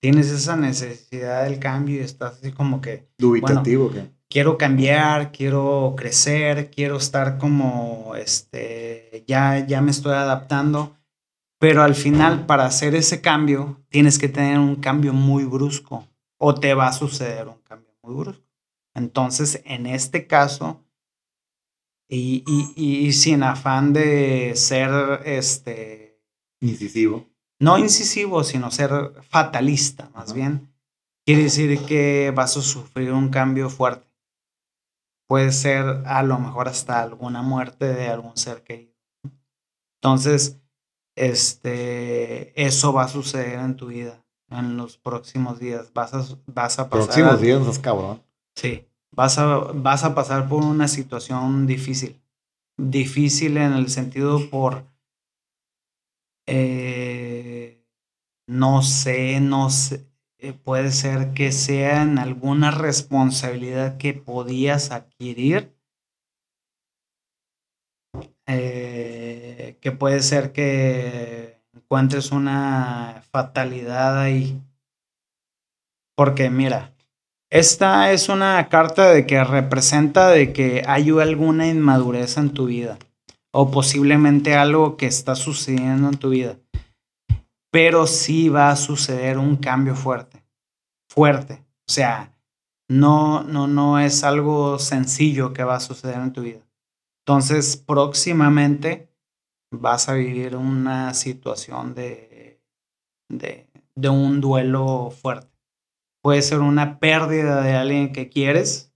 [0.00, 4.10] Tienes esa necesidad del cambio y estás así como que Dubitativo, que.
[4.30, 10.96] quiero cambiar, quiero crecer, quiero estar como, este, ya, ya me estoy adaptando,
[11.60, 16.08] pero al final para hacer ese cambio tienes que tener un cambio muy brusco
[16.38, 18.42] o te va a suceder un cambio muy brusco.
[18.94, 20.82] Entonces, en este caso,
[22.08, 26.18] y, y, y sin afán de ser, este,
[26.62, 27.28] Incisivo.
[27.60, 28.90] no incisivo, sino ser
[29.22, 30.74] fatalista, más bien,
[31.26, 34.08] quiere decir que vas a sufrir un cambio fuerte.
[35.28, 38.96] Puede ser a lo mejor hasta alguna muerte de algún ser querido.
[40.02, 40.59] Entonces,
[41.20, 45.92] este, eso va a suceder en tu vida en los próximos días.
[45.92, 47.06] Vas a, vas a pasar.
[47.06, 48.22] Próximos días, no es cabrón.
[48.56, 52.22] Sí, vas a, vas a pasar por una situación difícil.
[52.78, 54.86] Difícil en el sentido por,
[56.46, 57.84] eh,
[58.46, 60.06] no sé, no sé,
[60.38, 65.76] eh, puede ser que sea en alguna responsabilidad que podías adquirir.
[68.46, 69.19] eh,
[69.76, 74.60] que puede ser que encuentres una fatalidad ahí.
[76.16, 76.92] Porque mira,
[77.50, 82.98] esta es una carta de que representa de que hay alguna inmadurez en tu vida
[83.52, 86.56] o posiblemente algo que está sucediendo en tu vida.
[87.72, 90.44] Pero sí va a suceder un cambio fuerte,
[91.08, 91.64] fuerte.
[91.88, 92.32] O sea,
[92.88, 96.60] no, no, no es algo sencillo que va a suceder en tu vida.
[97.24, 99.09] Entonces, próximamente
[99.70, 102.60] vas a vivir una situación de,
[103.28, 105.50] de, de un duelo fuerte
[106.22, 108.92] puede ser una pérdida de alguien que quieres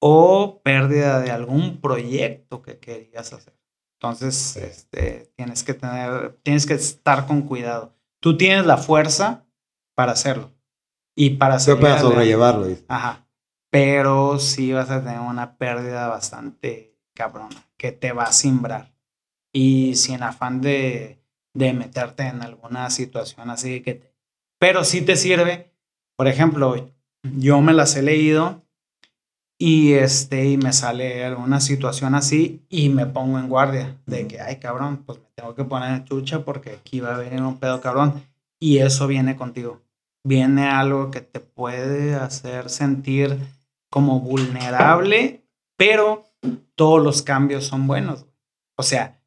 [0.00, 3.54] o pérdida de algún proyecto que querías hacer.
[4.00, 7.96] Entonces, este, tienes que tener, tienes que estar con cuidado.
[8.20, 9.44] Tú tienes la fuerza
[9.96, 10.52] para hacerlo
[11.16, 12.68] y para Se hacer para sobrellevarlo.
[12.86, 13.26] Ajá.
[13.70, 18.94] Pero sí vas a tener una pérdida bastante cabrona que te va a simbrar.
[19.60, 21.18] Y sin afán de,
[21.52, 24.14] de meterte en alguna situación así que te...
[24.60, 25.74] Pero sí te sirve.
[26.16, 26.92] Por ejemplo,
[27.24, 28.62] yo me las he leído
[29.58, 34.40] y este y me sale alguna situación así y me pongo en guardia de que
[34.40, 37.58] ay cabrón pues me tengo que poner en chucha porque aquí va a venir un
[37.58, 38.22] pedo cabrón
[38.60, 39.82] y eso viene contigo.
[40.22, 43.36] Viene algo que te puede hacer sentir
[43.90, 45.42] como vulnerable
[45.76, 46.30] pero
[46.76, 48.24] todos los cambios son buenos.
[48.76, 49.17] O sea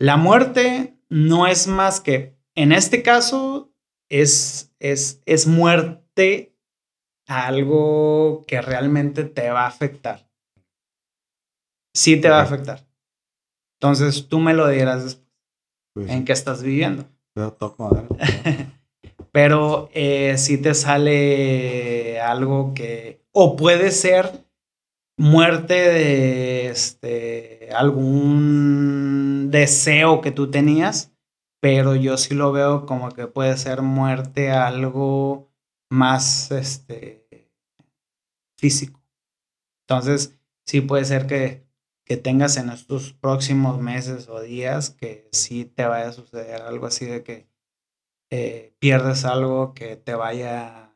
[0.00, 3.72] la muerte no es más que en este caso
[4.08, 6.56] es es es muerte
[7.28, 10.28] a algo que realmente te va a afectar.
[11.94, 12.86] Sí te va a afectar.
[13.78, 15.26] Entonces tú me lo dirás después
[15.94, 17.06] Pues, en qué estás viviendo.
[17.36, 17.90] yo toco.
[19.32, 23.24] Pero eh, sí te sale algo que...
[23.32, 24.44] O puede ser
[25.16, 31.10] muerte de este, algún deseo que tú tenías
[31.60, 35.52] pero yo sí lo veo como que puede ser muerte algo
[35.90, 37.50] más este
[38.58, 39.02] físico.
[39.86, 41.66] Entonces, sí puede ser que,
[42.04, 46.86] que tengas en estos próximos meses o días que sí te vaya a suceder algo
[46.86, 47.48] así de que
[48.30, 50.94] eh, pierdes algo que te vaya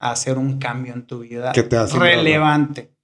[0.00, 2.96] a hacer un cambio en tu vida Que te hace relevante.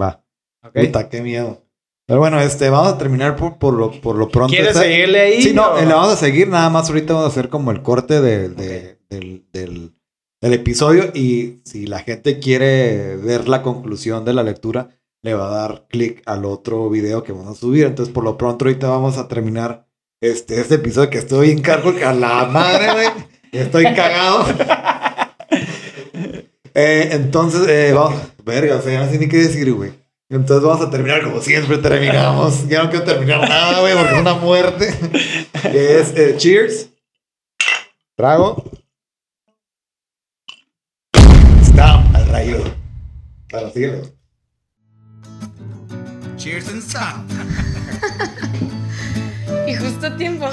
[0.00, 0.24] Va.
[0.72, 1.67] Puta, qué miedo.
[2.08, 4.50] Pero bueno, este, vamos a terminar por, por, lo, por lo pronto.
[4.54, 5.42] ¿Quieres seguirle ahí?
[5.42, 6.48] Sí, no, o- le vamos a seguir.
[6.48, 9.92] Nada más ahorita vamos a hacer como el corte de- de- del, del-
[10.40, 11.10] del episodio.
[11.14, 14.88] Y si la gente quiere ver la conclusión de la lectura,
[15.22, 17.84] le va a dar clic al otro video que vamos a subir.
[17.84, 19.86] Entonces, por lo pronto, ahorita vamos a terminar
[20.22, 23.08] este, este episodio que estoy en cargo a la madre, güey.
[23.52, 24.46] Estoy cagado.
[26.74, 28.20] Eh, entonces, eh, vamos.
[28.44, 29.90] Verga, o sea, ya no sé ni qué decir, güey.
[30.30, 32.68] Entonces vamos a terminar como siempre terminamos.
[32.68, 34.94] Ya no quiero terminar nada, güey, porque es una muerte.
[35.62, 36.90] Que es eh, cheers.
[38.14, 38.62] Trago.
[41.62, 42.62] Stop al rayo.
[43.72, 43.96] Síguele.
[43.96, 44.12] güey.
[46.36, 47.24] Cheers and stop.
[49.66, 50.48] Y justo a tiempo.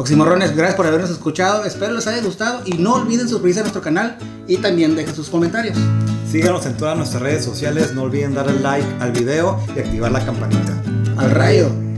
[0.00, 1.62] Oximorrones, gracias por habernos escuchado.
[1.66, 4.16] Espero les haya gustado y no olviden suscribirse a nuestro canal
[4.46, 5.76] y también dejen sus comentarios.
[6.26, 7.92] Síganos en todas nuestras redes sociales.
[7.92, 10.72] No olviden darle like al video y activar la campanita.
[11.18, 11.89] Al rayo.